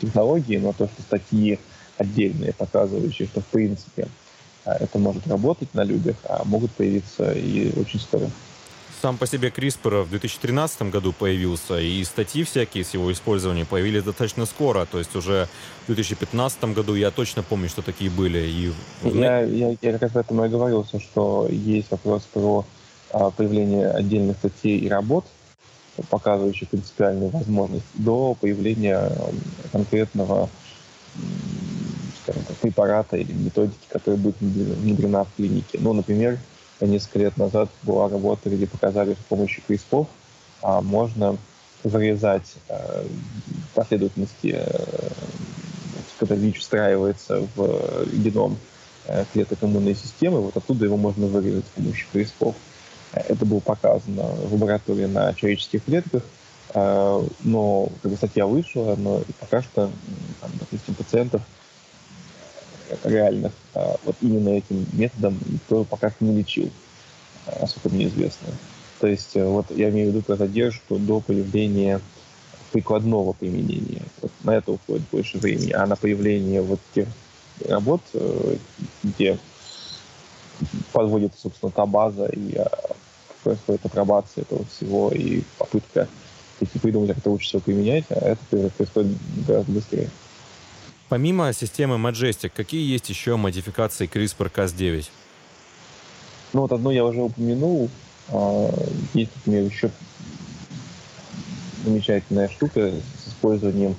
[0.00, 1.58] технологии, но то, что статьи
[1.98, 4.08] отдельные, показывающие, что в принципе
[4.64, 8.30] э, это может работать на людях, а могут появиться и очень скоро.
[9.02, 14.02] Сам по себе CRISPR в 2013 году появился, и статьи всякие с его использованием появились
[14.02, 14.86] достаточно скоро.
[14.86, 15.48] То есть уже
[15.82, 18.38] в 2015 году я точно помню, что такие были.
[18.38, 18.72] И...
[19.04, 22.64] Я, я, я как раз об этом и говорил, что есть вопрос про
[23.10, 25.26] а, появления отдельных статей и работ,
[26.08, 29.12] показывающих принципиальную возможность, до появления
[29.72, 30.48] конкретного
[32.26, 35.78] скажем так, препарата или методики, которая будет внедрена в клинике.
[35.80, 36.38] Ну, например,
[36.80, 40.06] несколько лет назад была работа, где показали с помощью CRISPR
[40.62, 41.36] а можно
[41.84, 43.06] вырезать э,
[43.74, 45.08] последовательности, э,
[46.18, 48.58] когда ВИЧ встраивается в геном
[49.06, 52.54] э, клеток иммунной системы, вот оттуда его можно вырезать с помощью CRISPR.
[53.12, 56.22] Это было показано в лаборатории на человеческих клетках,
[56.74, 59.90] э, но когда статья вышла, но пока что,
[60.40, 61.42] там, допустим, пациентов
[63.04, 66.70] реальных вот именно этим методом никто пока что не лечил,
[67.60, 68.48] насколько мне известно.
[69.00, 72.00] То есть вот я имею в виду про задержку до появления
[72.72, 74.02] прикладного применения.
[74.22, 77.08] Вот на это уходит больше времени, а на появление вот тех
[77.68, 78.02] работ,
[79.02, 79.38] где
[80.92, 82.58] подводится, собственно, та база и
[83.42, 86.08] происходит апробация этого всего и попытка
[86.82, 89.16] придумать, как это лучше всего применять, а это происходит
[89.46, 90.10] гораздо быстрее.
[91.08, 95.06] Помимо системы Majestic, какие есть еще модификации CRISPR-Cas9?
[96.52, 97.88] Ну вот одну я уже упомянул.
[98.28, 98.70] А,
[99.14, 99.90] есть, например, еще
[101.84, 103.94] замечательная штука с использованием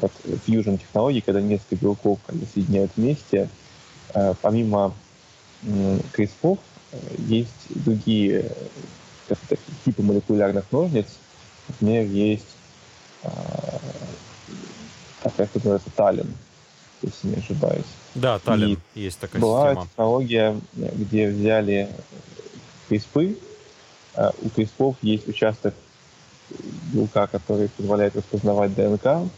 [0.00, 0.10] вот,
[0.48, 3.48] fusion технологий, когда несколько белков они соединяют вместе.
[4.14, 4.92] А, помимо
[5.62, 6.58] CRISPR
[7.18, 8.50] есть другие
[9.84, 11.06] типы молекулярных ножниц.
[11.68, 12.46] Например, есть
[15.22, 16.34] такая штука называется Таллин,
[17.02, 17.86] если не ошибаюсь.
[18.14, 19.86] Да, Таллин, и есть такая была система.
[19.86, 21.88] технология, где взяли
[22.88, 23.36] CRISPR.
[24.42, 25.74] У CRISPR есть участок
[26.92, 29.30] белка, который позволяет распознавать ДНК,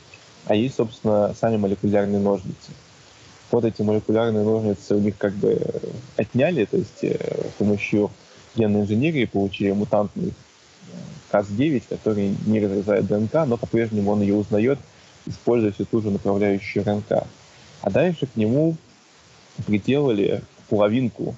[0.47, 2.71] а есть, собственно, сами молекулярные ножницы
[3.51, 5.61] вот эти молекулярные ножницы у них как бы
[6.17, 7.17] отняли, то есть э,
[7.51, 8.11] с помощью
[8.55, 10.35] генной инженерии получили мутантный
[11.33, 14.79] Cas9, э, который не разрезает ДНК, но по-прежнему он ее узнает,
[15.27, 17.27] используя всю ту же направляющую РНК.
[17.83, 18.77] А дальше к нему
[19.67, 21.35] приделали половинку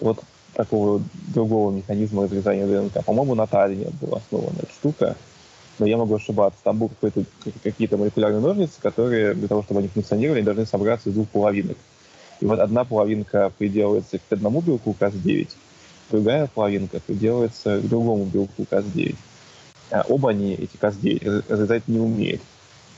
[0.00, 0.20] вот
[0.54, 1.02] такого
[1.34, 3.04] другого механизма разрезания ДНК.
[3.04, 5.16] По-моему, на Таллине была основана эта штука
[5.78, 6.58] но я могу ошибаться.
[6.62, 6.96] Там будут
[7.62, 11.76] какие-то молекулярные ножницы, которые для того, чтобы они функционировали, должны собраться из двух половинок.
[12.40, 15.48] И вот одна половинка приделывается к одному белку Cas9,
[16.10, 19.16] другая половинка приделывается к другому белку Cas9.
[19.90, 22.42] А оба они, эти Cas9, разрезать не умеют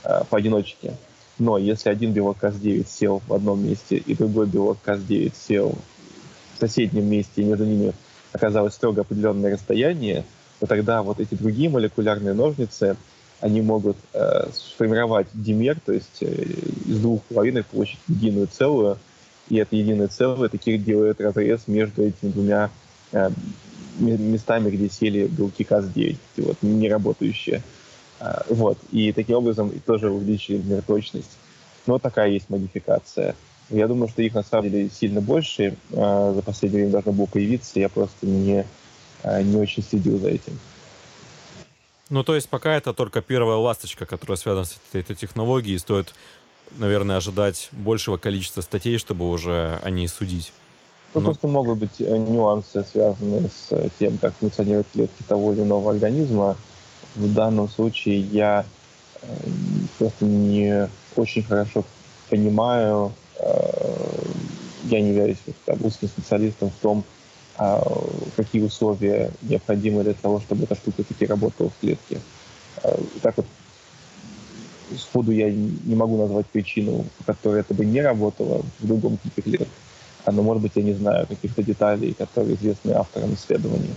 [0.03, 0.93] а, поодиночке.
[1.39, 5.73] Но если один белок Cas9 сел в одном месте, и другой белок Cas9 сел
[6.55, 7.93] в соседнем месте, и между ними
[8.33, 10.25] оказалось строго определенное расстояние,
[10.59, 12.97] то тогда вот эти другие молекулярные ножницы,
[13.39, 16.45] они могут э, сформировать димер, то есть э,
[16.85, 18.97] из двух половинок получить единую целую,
[19.47, 22.69] и это единое целое таки делает разрез между этими двумя
[23.13, 23.29] э,
[23.99, 27.63] местами, где сели белки КАС-9, вот, не работающие.
[28.19, 28.77] Э, вот.
[28.91, 31.37] И таким образом тоже увеличили например, точность.
[31.85, 33.35] Но вот такая есть модификация.
[33.69, 35.75] Я думаю, что их на самом деле сильно больше.
[35.91, 37.79] Э, за последнее время должно было появиться.
[37.79, 38.65] Я просто не
[39.23, 40.59] а, не очень следил за этим.
[42.09, 45.79] Ну, то есть пока это только первая ласточка, которая связана с этой, этой технологией, и
[45.79, 46.13] стоит,
[46.77, 50.51] наверное, ожидать большего количества статей, чтобы уже о ней судить.
[51.13, 51.25] Ну, Но...
[51.27, 56.55] просто могут быть э, нюансы, связанные с тем, как функционируют клетки того или иного организма.
[57.15, 58.65] В данном случае я
[59.21, 59.27] э,
[59.97, 61.83] просто не очень хорошо
[62.29, 63.11] понимаю,
[64.89, 65.37] я не являюсь
[65.81, 67.03] узким специалистом в том,
[67.57, 67.83] а
[68.35, 72.21] какие условия необходимы для того, чтобы эта штука таки работала в клетке.
[72.83, 73.45] А, так вот,
[74.97, 79.41] сходу я не могу назвать причину, по которой это бы не работало в другом типе
[79.41, 79.67] клеток.
[80.25, 83.93] А, но, может быть, я не знаю каких-то деталей, которые известны авторам исследований.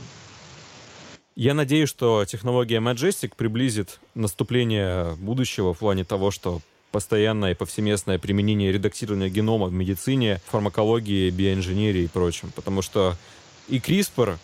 [1.34, 6.60] Я надеюсь, что технология Majestic приблизит наступление будущего в плане того, что
[6.90, 12.52] постоянное и повсеместное применение редактирования генома в медицине, фармакологии, биоинженерии и прочем.
[12.54, 13.16] Потому что
[13.68, 14.36] и CRISPR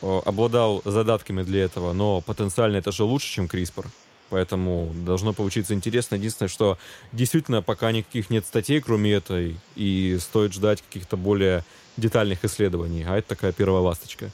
[0.00, 3.86] обладал задатками для этого, но потенциально это же лучше, чем CRISPR.
[4.30, 6.14] Поэтому должно получиться интересно.
[6.14, 6.78] Единственное, что
[7.12, 11.64] действительно пока никаких нет статей, кроме этой, и стоит ждать каких-то более
[11.98, 13.04] детальных исследований.
[13.06, 14.30] А это такая первая ласточка.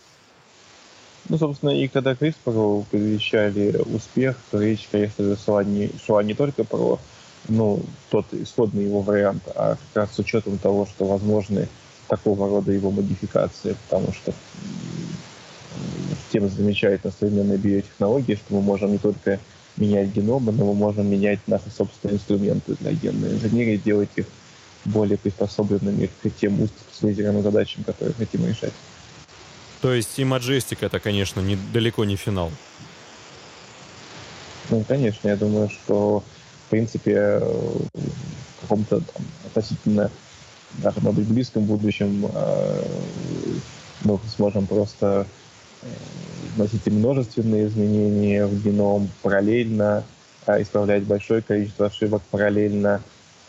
[1.29, 6.35] Ну, собственно, и когда CRISPR предвещали успех, то речь, конечно же, шла не, шла не
[6.35, 6.99] только про
[7.49, 11.68] ну, тот исходный его вариант, а как раз с учетом того, что возможны
[12.09, 14.33] такого рода его модификации, потому что
[16.31, 19.41] тем замечательно современные биотехнологии, что мы можем не только
[19.77, 24.27] менять геномы, но мы можем менять наши собственные инструменты для генной инженерии, делать их
[24.85, 28.73] более приспособленными к тем узкоспециализированным задачам, которые хотим решать.
[29.81, 32.51] То есть и Majestic это, конечно, не, далеко не финал.
[34.68, 36.22] Ну, конечно, я думаю, что,
[36.66, 40.11] в принципе, в каком-то там, относительно
[40.78, 42.83] даже, может быть, близком будущем э,
[44.05, 45.26] мы сможем просто
[45.83, 45.87] э,
[46.57, 50.05] вносить множественные изменения в геном параллельно,
[50.47, 53.03] э, исправлять большое количество ошибок параллельно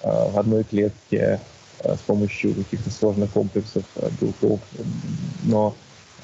[0.04, 1.40] в одной клетке
[1.84, 3.84] с помощью каких-то сложных комплексов
[4.20, 4.60] белков.
[5.44, 5.76] Но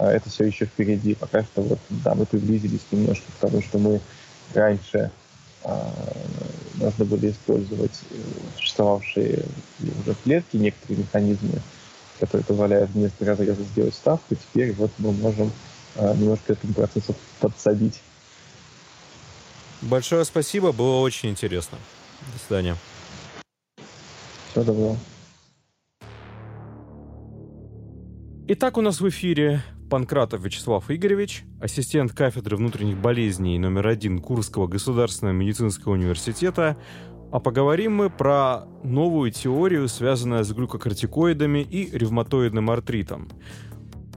[0.06, 1.16] это все еще впереди.
[1.16, 4.00] Пока что вот, да, мы приблизились немножко к тому, что мы
[4.54, 5.12] раньше
[6.76, 8.16] нужно было использовать э,
[8.58, 9.45] существовавшие
[9.80, 11.62] уже клетки, некоторые механизмы,
[12.20, 14.36] которые позволяют вместо разреза сделать ставку.
[14.36, 15.52] Теперь вот мы можем
[15.95, 18.02] э, немножко этому процессу подсадить.
[19.82, 21.78] Большое спасибо, было очень интересно.
[22.34, 22.76] До свидания.
[24.52, 24.98] Всего доброго.
[28.50, 34.67] Итак, у нас в эфире Панкратов Вячеслав Игоревич, ассистент кафедры внутренних болезней номер один Курского
[34.67, 36.77] государственного медицинского университета.
[37.31, 43.29] А поговорим мы про новую теорию, связанную с глюкокортикоидами и ревматоидным артритом.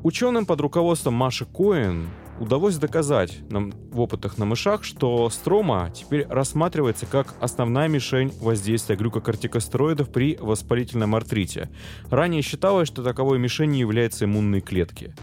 [0.03, 2.09] Ученым под руководством Маши Коэн
[2.41, 8.97] удалось доказать нам в опытах на мышах, что строма теперь рассматривается как основная мишень воздействия
[8.97, 11.69] глюкокортикостероидов при воспалительном артрите.
[12.11, 15.15] Ранее считалось, что таковой мишенью являются иммунные клетки.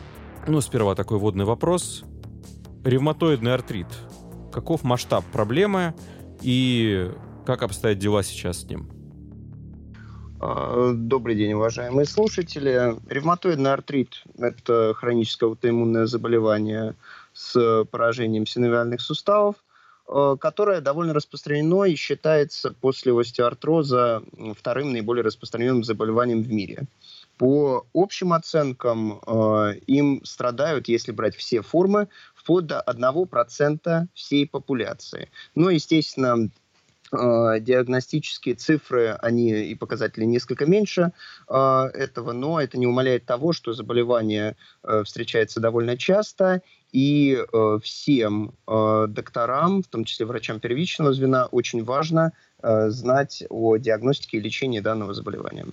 [0.47, 2.03] Ну, сперва такой водный вопрос.
[2.85, 3.87] Ревматоидный артрит.
[4.49, 5.93] Каков масштаб проблемы
[6.41, 7.11] и
[7.45, 8.89] как обстоят дела сейчас с ним?
[10.39, 12.95] А, добрый день, уважаемые слушатели.
[13.09, 16.95] Ревматоидный артрит– это хроническое аутоиммунное заболевание
[17.33, 19.55] с поражением синовиальных суставов,
[20.07, 24.23] а, которое довольно распространено и считается после остеоартроза
[24.57, 26.87] вторым наиболее распространенным заболеванием в мире.
[27.37, 35.29] По общим оценкам, э, им страдают, если брать все формы, вплоть до 1% всей популяции.
[35.53, 36.49] Но, естественно,
[37.11, 41.11] э, диагностические цифры, они и показатели несколько меньше
[41.47, 46.61] э, этого, но это не умаляет того, что заболевание э, встречается довольно часто,
[46.91, 52.31] и э, всем э, докторам, в том числе врачам первичного звена, очень важно
[52.63, 55.65] э, знать о диагностике и лечении данного заболевания.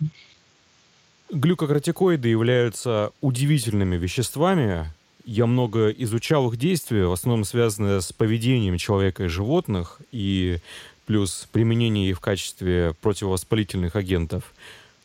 [1.30, 4.92] Глюкокортикоиды являются удивительными веществами.
[5.24, 10.58] Я много изучал их действия, в основном связанные с поведением человека и животных, и
[11.06, 14.52] плюс применение их в качестве противовоспалительных агентов.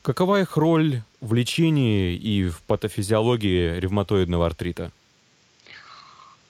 [0.01, 4.91] Какова их роль в лечении и в патофизиологии ревматоидного артрита?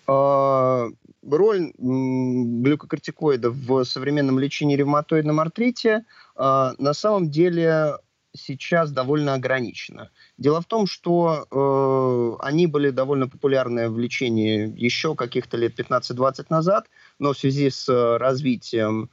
[0.07, 0.89] А,
[1.28, 6.03] роль глюкокортикоидов в современном лечении ревматоидном артрите
[6.36, 7.95] а, на самом деле
[8.36, 10.10] сейчас довольно ограничено.
[10.38, 16.46] Дело в том, что э, они были довольно популярны в лечении еще каких-то лет 15-20
[16.50, 19.10] назад, но в связи с э, развитием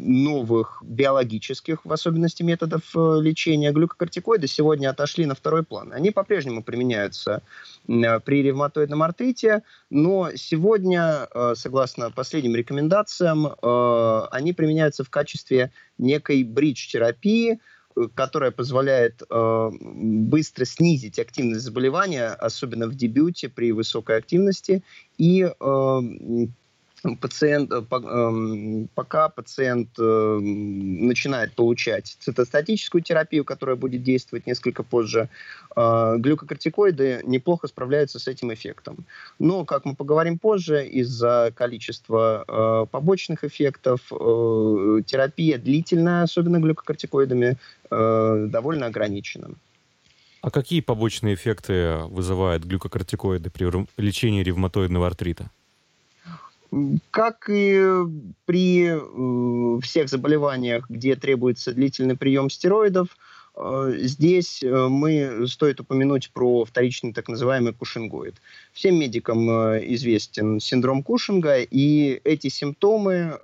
[0.00, 5.92] новых биологических, в особенности методов э, лечения глюкокортикоиды сегодня отошли на второй план.
[5.92, 7.42] Они по-прежнему применяются
[7.88, 16.44] э, при ревматоидном артрите, но сегодня, э, согласно последним рекомендациям, они применяются в качестве некой
[16.44, 17.58] бридж-терапии,
[18.14, 24.82] которая позволяет быстро снизить активность заболевания, особенно в дебюте при высокой активности,
[25.18, 25.50] и
[27.20, 35.28] пациент, э, эм, пока пациент э, начинает получать цитостатическую терапию, которая будет действовать несколько позже,
[35.76, 39.04] э, глюкокортикоиды неплохо справляются с этим эффектом.
[39.38, 47.56] Но, как мы поговорим позже, из-за количества побочных эффектов терапия длительная, особенно глюкокортикоидами,
[47.90, 49.50] довольно ограничена.
[50.42, 55.50] А какие побочные эффекты вызывают глюкокортикоиды при лечении ревматоидного артрита?
[57.10, 57.82] Как и
[58.44, 63.08] при э, всех заболеваниях, где требуется длительный прием стероидов,
[63.56, 68.36] э, здесь э, мы стоит упомянуть про вторичный так называемый кушингоид.
[68.72, 73.40] Всем медикам известен синдром Кушинга, и эти симптомы,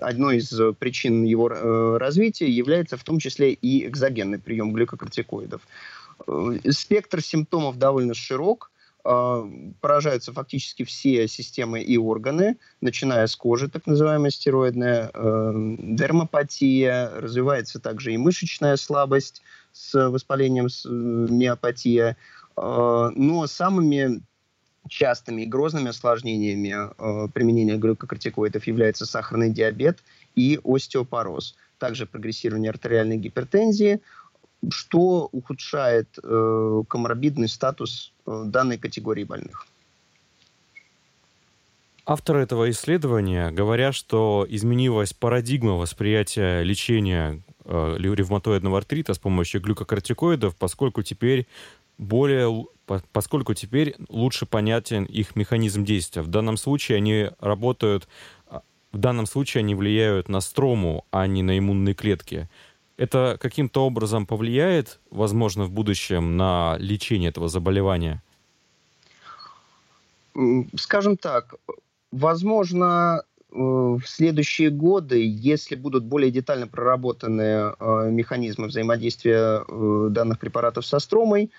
[0.00, 1.48] одной из причин его
[1.98, 5.60] развития является в том числе и экзогенный прием глюкокортикоидов.
[6.70, 8.70] Спектр симптомов довольно широк–
[9.02, 17.80] поражаются фактически все системы и органы, начиная с кожи, так называемая стероидная, э, дермопатия, развивается
[17.80, 19.42] также и мышечная слабость
[19.72, 22.16] с воспалением, с, э, миопатия.
[22.56, 24.20] Э, но самыми
[24.88, 29.98] частыми и грозными осложнениями э, применения глюкокортикоидов является сахарный диабет
[30.34, 31.56] и остеопороз.
[31.78, 34.00] Также прогрессирование артериальной гипертензии,
[34.70, 39.66] что ухудшает э, коморбидный статус э, данной категории больных.
[42.04, 50.56] Авторы этого исследования говорят, что изменилась парадигма восприятия лечения э, ревматоидного артрита с помощью глюкокортикоидов,
[50.56, 51.46] поскольку теперь
[51.98, 52.64] более,
[53.12, 56.22] поскольку теперь лучше понятен их механизм действия.
[56.22, 58.08] В данном случае они работают,
[58.46, 62.48] а, в данном случае они влияют на строму, а не на иммунные клетки
[62.98, 68.22] это каким-то образом повлияет, возможно, в будущем на лечение этого заболевания?
[70.76, 71.54] Скажем так,
[72.12, 77.72] возможно, в следующие годы, если будут более детально проработаны
[78.10, 79.64] механизмы взаимодействия
[80.10, 81.50] данных препаратов со стромой,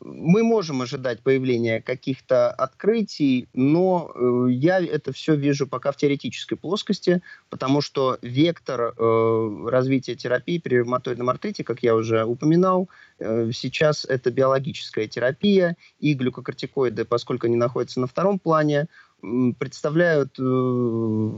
[0.00, 6.56] мы можем ожидать появления каких-то открытий, но э, я это все вижу пока в теоретической
[6.56, 12.88] плоскости, потому что вектор э, развития терапии при ревматоидном артрите, как я уже упоминал,
[13.18, 18.86] э, сейчас это биологическая терапия, и глюкокортикоиды, поскольку они находятся на втором плане,
[19.20, 21.30] представляют э,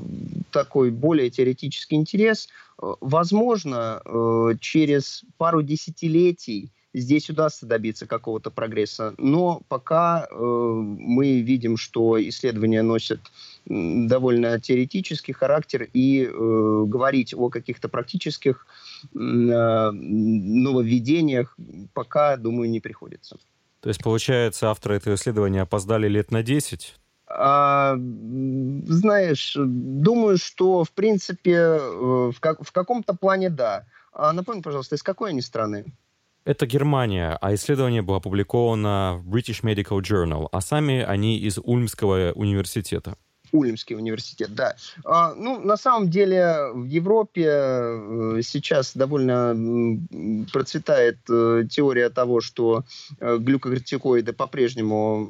[0.51, 2.49] такой более теоретический интерес.
[2.77, 9.14] Возможно, э, через пару десятилетий здесь удастся добиться какого-то прогресса.
[9.18, 13.20] Но пока э, мы видим, что исследования носят
[13.66, 18.66] довольно теоретический характер, и э, говорить о каких-то практических
[19.14, 21.57] э, нововведениях
[21.95, 23.36] пока, думаю, не приходится.
[23.80, 26.97] То есть, получается, авторы этого исследования опоздали лет на 10?
[27.32, 33.84] А, знаешь, думаю, что, в принципе, э, в, как, в каком-то плане да.
[34.12, 35.84] А напомни, пожалуйста, из какой они страны?
[36.45, 42.32] Это Германия, а исследование было опубликовано в British Medical Journal, а сами они из Ульмского
[42.32, 43.16] университета.
[43.53, 44.76] Ульмский университет, да.
[45.05, 49.57] А, ну, на самом деле в Европе э, сейчас довольно
[50.53, 52.84] процветает э, теория того, что
[53.18, 55.28] э, глюкокортикоиды по-прежнему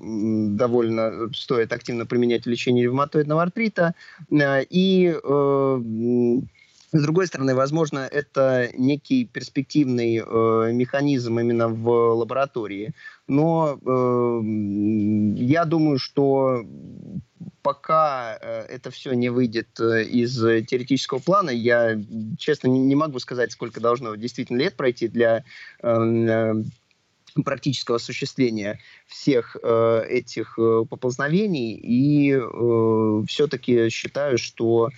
[0.54, 3.94] довольно стоит активно применять в лечении ревматоидного артрита.
[4.30, 5.14] И
[6.92, 12.94] с другой стороны, возможно, это некий перспективный э, механизм именно в лаборатории.
[13.28, 14.40] Но э,
[15.36, 16.64] я думаю, что
[17.62, 20.36] пока э, это все не выйдет э, из
[20.66, 21.96] теоретического плана, я,
[22.38, 25.44] честно, не, могу сказать, сколько должно действительно лет пройти для
[25.82, 26.54] э, э
[27.44, 31.74] практического осуществления всех э, этих э, поползновений.
[31.74, 34.90] И э, все-таки считаю, что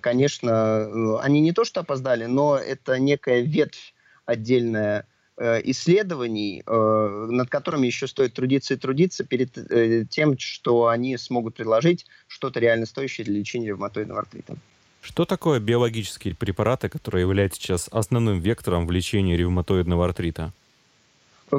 [0.00, 3.94] конечно, э, они не то что опоздали, но это некая ветвь
[4.26, 5.06] отдельная
[5.36, 12.06] э, исследований, над которыми еще стоит трудиться и трудиться перед тем, что они смогут предложить
[12.26, 14.56] что-то реально стоящее для лечения ревматоидного артрита.
[15.02, 20.52] Что такое биологические препараты, которые являются сейчас основным вектором в лечении ревматоидного артрита?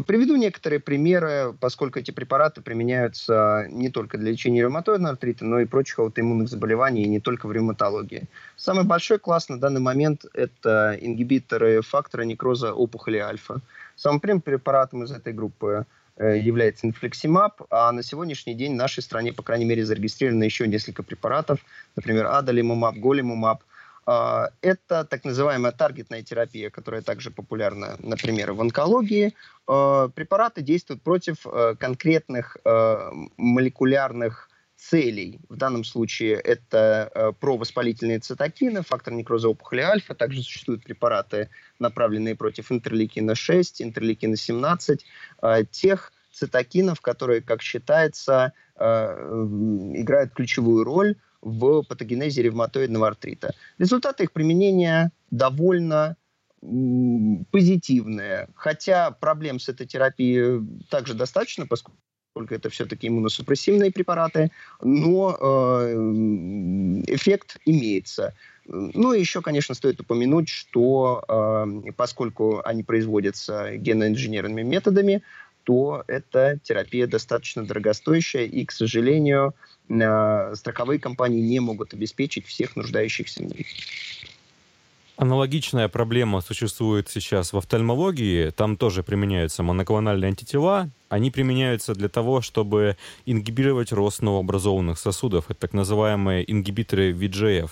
[0.07, 5.65] Приведу некоторые примеры, поскольку эти препараты применяются не только для лечения ревматоидного артрита, но и
[5.65, 8.23] прочих аутоиммунных заболеваний, и не только в ревматологии.
[8.55, 13.59] Самый большой класс на данный момент– это ингибиторы фактора некроза опухоли альфа.
[13.97, 15.85] Самым первым препаратом из этой группы
[16.15, 20.67] э, является инфлексимаб, а на сегодняшний день в нашей стране, по крайней мере, зарегистрировано еще
[20.67, 21.59] несколько препаратов,
[21.97, 23.70] например, адалимумаб, голимумаб, а,
[24.05, 29.35] это так называемая таргетная терапия, которая также популярна, например, в онкологии.
[29.67, 35.39] А, препараты действуют против э, конкретных э, молекулярных целей.
[35.47, 40.15] В данном случае это э, провоспалительные цитокины, фактор некроза опухоли альфа.
[40.15, 41.49] Также существуют препараты,
[41.79, 45.05] направленные против интерлейкина 6, интерлейкина 17,
[45.71, 53.53] тех цитокинов, которые, как считается, играют ключевую роль в патогенезе ревматоидного артрита.
[53.77, 56.15] Результаты их применения довольно
[56.61, 61.97] позитивные, хотя проблем с этой терапией также достаточно, поскольку
[62.35, 65.93] это все-таки иммуносупрессивные препараты, но э,
[67.07, 68.35] эффект имеется.
[68.65, 75.23] Ну и еще, конечно, стоит упомянуть, что э, поскольку они производятся геноинженерными методами,
[75.63, 79.53] то эта терапия достаточно дорогостоящая, и, к сожалению,
[79.89, 83.67] э, страховые компании не могут обеспечить всех нуждающихся в них.
[85.21, 88.49] Аналогичная проблема существует сейчас в офтальмологии.
[88.49, 90.89] Там тоже применяются моноклональные антитела.
[91.09, 92.97] Они применяются для того, чтобы
[93.27, 95.51] ингибировать рост новообразованных сосудов.
[95.51, 97.69] Это так называемые ингибиторы VGF.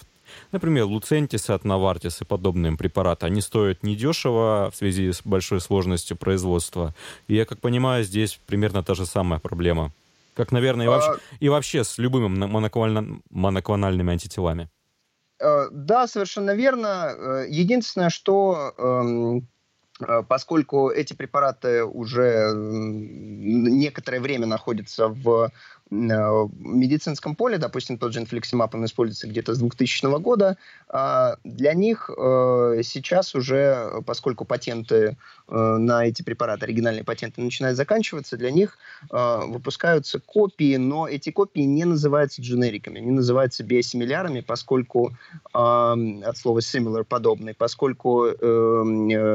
[0.51, 6.17] Например, Луцентис от Навартис и подобные препараты, они стоят недешево в связи с большой сложностью
[6.17, 6.93] производства.
[7.27, 9.91] И я как понимаю, здесь примерно та же самая проблема.
[10.35, 11.17] Как, наверное, и вообще, а...
[11.39, 14.69] и вообще с любыми моноклональными, моноклональными антителами.
[15.39, 17.13] Э, да, совершенно верно.
[17.15, 19.47] Э, единственное, что эм,
[19.99, 25.51] э, поскольку эти препараты уже некоторое время находятся в
[25.91, 31.73] Э, медицинском поле, допустим, тот же инфлексимаб, он используется где-то с 2000 года, а для
[31.73, 35.17] них э, сейчас уже, поскольку патенты
[35.47, 38.77] э, на эти препараты, оригинальные патенты начинают заканчиваться, для них
[39.09, 45.11] выпускаются копии, но эти копии не называются дженериками, не называются биосимилярами, поскольку
[45.51, 48.27] от слова similar, подобный, поскольку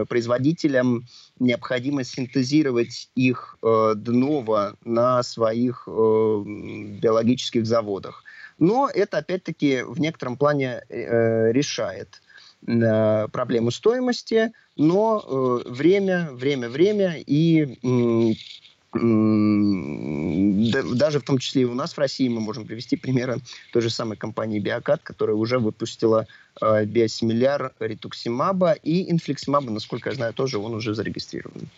[0.09, 1.07] производителям
[1.39, 8.24] необходимо синтезировать их э, дново на своих э, биологических заводах.
[8.59, 12.22] Но это, опять-таки, в некотором плане э, решает
[12.66, 18.37] э, проблему стоимости, но э, время, время, время и
[18.95, 23.40] даже в том числе и у нас в России мы можем привести примеры
[23.72, 26.26] той же самой компании Биокат, которая уже выпустила
[26.61, 31.68] э, биосимиляр ритуксимаба и инфликсимаба, насколько я знаю, тоже он уже зарегистрирован.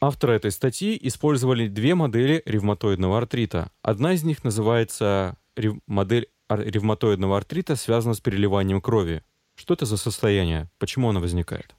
[0.00, 3.70] Авторы этой статьи использовали две модели ревматоидного артрита.
[3.82, 5.74] Одна из них называется рев...
[5.86, 9.22] модель ревматоидного артрита, связана с переливанием крови.
[9.56, 10.70] Что это за состояние?
[10.78, 11.76] Почему оно возникает?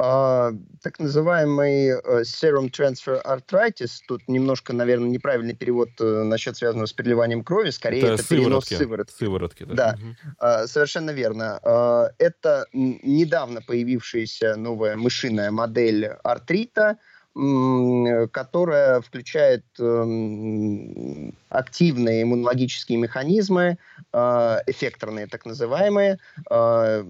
[0.00, 6.86] А, так называемый э, serum transfer arthritis, тут немножко, наверное, неправильный перевод э, насчет связанного
[6.86, 9.14] с переливанием крови, скорее это, это перенос сыворотки.
[9.14, 9.74] Сыворотки, да.
[9.74, 9.98] да.
[9.98, 10.68] Угу.
[10.68, 11.58] Совершенно верно.
[11.64, 16.98] А, это недавно появившаяся новая мышиная модель артрита,
[17.34, 23.78] которая включает эм, активные иммунологические механизмы,
[24.12, 26.18] э, эффекторные так называемые.
[26.50, 27.04] Э,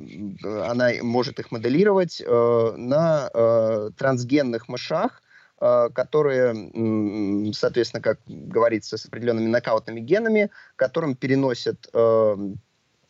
[0.68, 5.22] она может их моделировать э, на трансгенных мышах,
[5.58, 11.90] которые, соответственно, как говорится, с определенными нокаутными генами, которым переносят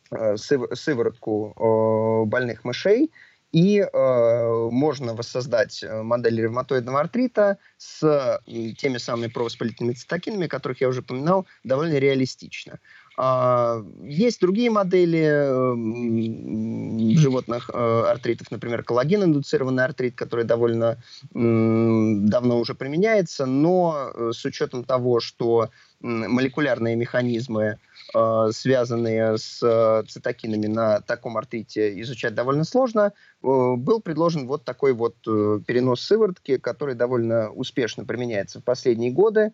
[0.09, 3.11] сыворотку больных мышей
[3.51, 10.87] и э, можно воссоздать э, модель ревматоидного артрита с теми самыми провоспалительными цитокинами, которых я
[10.87, 12.79] уже упоминал, довольно реалистично.
[13.17, 20.97] Э, есть другие модели э, животных э, артритов, например, коллаген-индуцированный артрит, который довольно
[21.33, 25.69] э, давно уже применяется, но э, с учетом того, что
[26.01, 27.77] молекулярные механизмы
[28.15, 34.63] Э, связанные с э, цитокинами на таком артрите, изучать довольно сложно, э, был предложен вот
[34.63, 39.53] такой вот перенос сыворотки, который довольно успешно применяется в последние годы,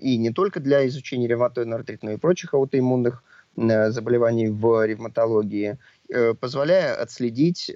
[0.00, 3.24] и не только для изучения ревматоидного артрита, но и прочих аутоиммунных
[3.56, 5.78] заболеваний в ревматологии.
[6.08, 7.74] Э, позволяя отследить э,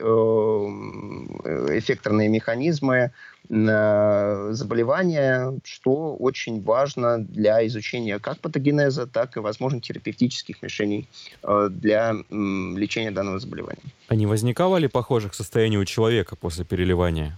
[1.78, 3.10] эффекторные механизмы
[3.48, 11.08] заболевания, что очень важно для изучения как патогенеза, так и, возможно, терапевтических решений
[11.42, 13.82] э, для лечения данного заболевания.
[14.06, 17.36] А не возникало ли похожих состояний у человека после переливания?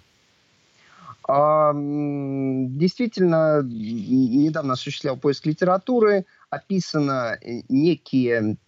[1.27, 7.39] А, действительно, недавно осуществлял поиск литературы, описано
[7.71, 8.59] некие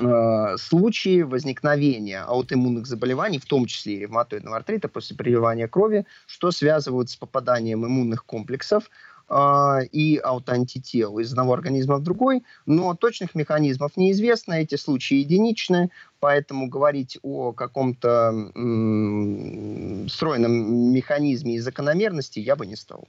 [0.00, 6.50] Э, случаи возникновения аутоиммунных заболеваний, в том числе и ревматоидного артрита после переливания крови, что
[6.50, 8.90] связывают с попаданием иммунных комплексов
[9.28, 15.90] э, и аутоантител из одного организма в другой, но точных механизмов неизвестно, эти случаи единичны,
[16.20, 23.08] поэтому говорить о каком-то м- стройном механизме и закономерности я бы не стал.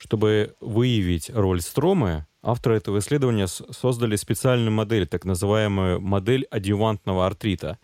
[0.00, 7.78] Чтобы выявить роль стромы, Авторы этого исследования создали специальную модель, так называемую модель адъювантного артрита.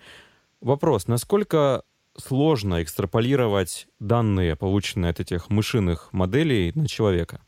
[0.62, 1.82] Вопрос, насколько
[2.16, 7.42] сложно экстраполировать данные, полученные от этих мышиных моделей, на человека?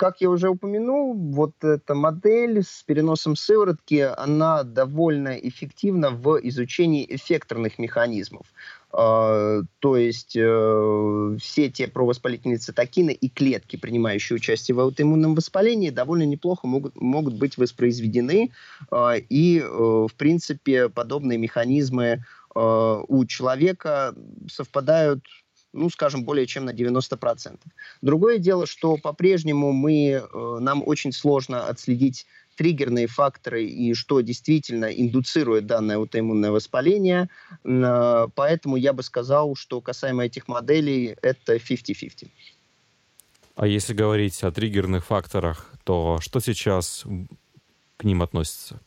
[0.00, 7.04] Как я уже упомянул, вот эта модель с переносом сыворотки, она довольно эффективна в изучении
[7.06, 8.46] эффекторных механизмов.
[8.94, 15.90] Э, то есть э, все те провоспалительные цитокины и клетки, принимающие участие в аутоиммунном воспалении,
[15.90, 18.52] довольно неплохо могут, могут быть воспроизведены.
[18.90, 22.24] Э, и, в принципе, подобные механизмы
[22.54, 24.12] у человека
[24.48, 25.22] совпадают
[25.72, 27.58] ну, скажем, более чем на 90%.
[28.02, 30.22] Другое дело, что по-прежнему мы,
[30.60, 32.26] нам очень сложно отследить
[32.60, 37.30] триггерные факторы и что действительно индуцирует данное аутоиммунное воспаление.
[37.64, 42.28] А, поэтому я бы сказал, что касаемо этих моделей, это 50-50.
[43.56, 47.06] А если говорить о триггерных факторах, то что сейчас
[47.96, 48.80] к ним относится?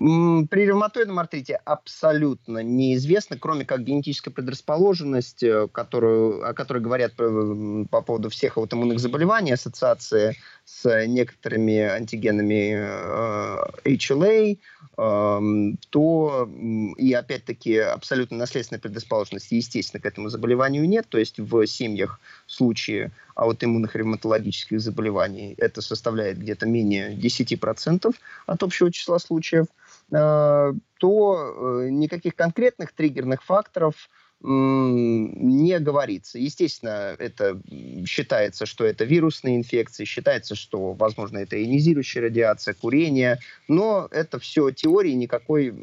[0.00, 7.24] При ревматоидном артрите абсолютно неизвестно, кроме как генетическая предрасположенность, э, которую, о которой говорят по,
[7.24, 14.56] э, по поводу всех аутоиммунных заболеваний, ассоциации с некоторыми антигенами э, HLA,
[14.96, 16.50] э, то
[16.96, 21.08] и опять-таки абсолютно наследственной предрасположенности, естественно, к этому заболеванию нет.
[21.10, 28.14] То есть в семьях в случае аутоиммунных ревматологических заболеваний это составляет где-то менее 10%
[28.46, 29.66] от общего числа случаев.
[30.12, 34.08] Э, то э, никаких конкретных триггерных факторов
[34.42, 36.38] не говорится.
[36.38, 37.60] Естественно, это
[38.06, 43.38] считается, что это вирусные инфекции, считается, что, возможно, это ионизирующая радиация, курение,
[43.68, 45.74] но это все теории, никакой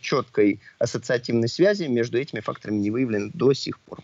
[0.00, 4.00] четкой ассоциативной связи между этими факторами не выявлено до сих пор.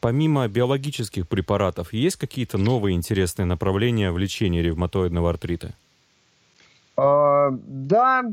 [0.00, 5.74] Помимо биологических препаратов, есть какие-то новые интересные направления в лечении ревматоидного артрита?
[6.98, 8.24] А, да,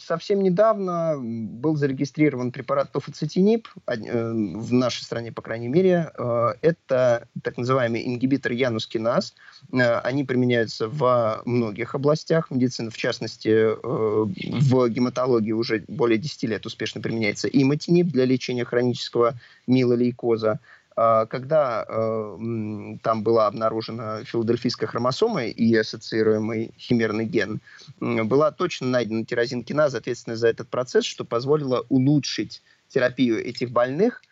[0.00, 6.12] совсем недавно был зарегистрирован препарат тофоцетинип, э, в нашей стране, по крайней мере.
[6.16, 9.34] А, это так называемый ингибитор янускиназ.
[9.72, 16.46] Э, они применяются во многих областях медицины, в частности, э, в гематологии уже более 10
[16.46, 19.34] лет успешно применяется иматинип для лечения хронического
[19.66, 20.60] милолейкоза.
[20.96, 27.60] А, когда э, там была обнаружена филадельфийская хромосома и ассоциируемый химерный ген,
[27.98, 34.22] была точно найдена тирозинкиназа, ответственная за этот процесс, что позволило улучшить терапию этих больных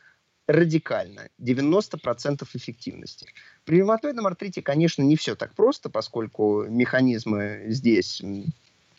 [0.46, 3.26] радикально, 90% эффективности.
[3.64, 8.22] При ревматоидном артрите, конечно, не все так просто, поскольку механизмы здесь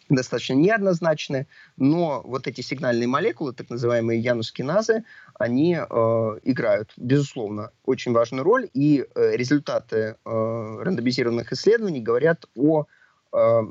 [0.10, 1.48] достаточно неоднозначны,
[1.78, 5.04] но вот эти сигнальные молекулы, так называемые янускиназы,
[5.36, 12.86] они э, играют, безусловно, очень важную роль, и э, результаты э, рандомизированных исследований говорят о
[13.34, 13.62] э,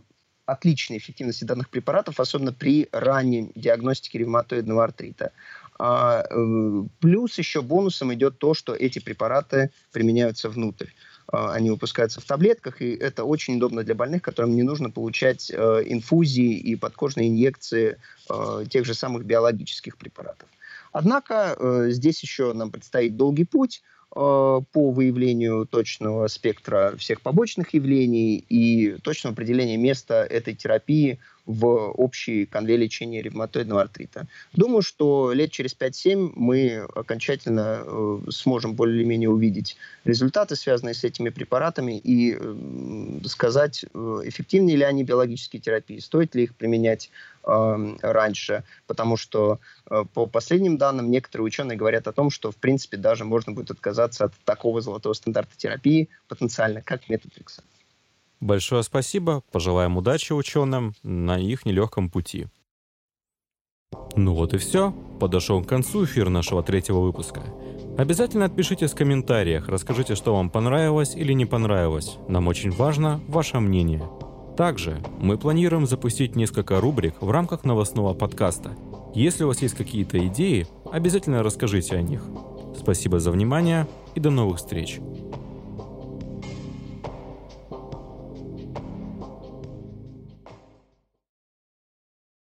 [0.47, 5.33] отличной эффективности данных препаратов, особенно при ранней диагностике ревматоидного артрита.
[5.79, 10.89] А, э, плюс еще бонусом идет то, что эти препараты применяются внутрь.
[11.29, 15.51] А, они выпускаются в таблетках, и это очень удобно для больных, которым не нужно получать
[15.51, 17.99] э, инфузии и подкожные инъекции
[18.29, 20.49] э, тех же самых биологических препаратов.
[20.93, 23.83] Однако э, здесь еще нам предстоит долгий путь
[24.15, 32.47] по выявлению точного спектра всех побочных явлений и точного определения места этой терапии в общей
[32.47, 34.27] конве лечения ревматоидного артрита.
[34.53, 41.31] Думаю, что лет через 5-7 мы окончательно э, сможем более-менее увидеть результаты, связанные с этими
[41.31, 47.11] препаратами, и э, сказать, э, эффективнее ли они биологические терапии, стоит ли их применять
[47.45, 49.59] э, раньше, потому что
[49.91, 53.73] э, по последним данным некоторые ученые говорят о том, что в принципе даже можно будет
[53.73, 57.63] отказаться от такого золотого стандарта терапии потенциально, как метод Рикса.
[58.43, 62.49] Большое спасибо, пожелаем удачи ученым на их нелегком пути.
[64.17, 64.93] Ну вот и все.
[65.21, 67.41] Подошел к концу эфир нашего третьего выпуска.
[67.97, 72.17] Обязательно отпишите в комментариях, расскажите, что вам понравилось или не понравилось.
[72.27, 74.03] Нам очень важно ваше мнение.
[74.57, 78.77] Также мы планируем запустить несколько рубрик в рамках новостного подкаста.
[79.15, 82.25] Если у вас есть какие-то идеи, обязательно расскажите о них.
[82.77, 83.87] Спасибо за внимание
[84.17, 84.99] и до новых встреч.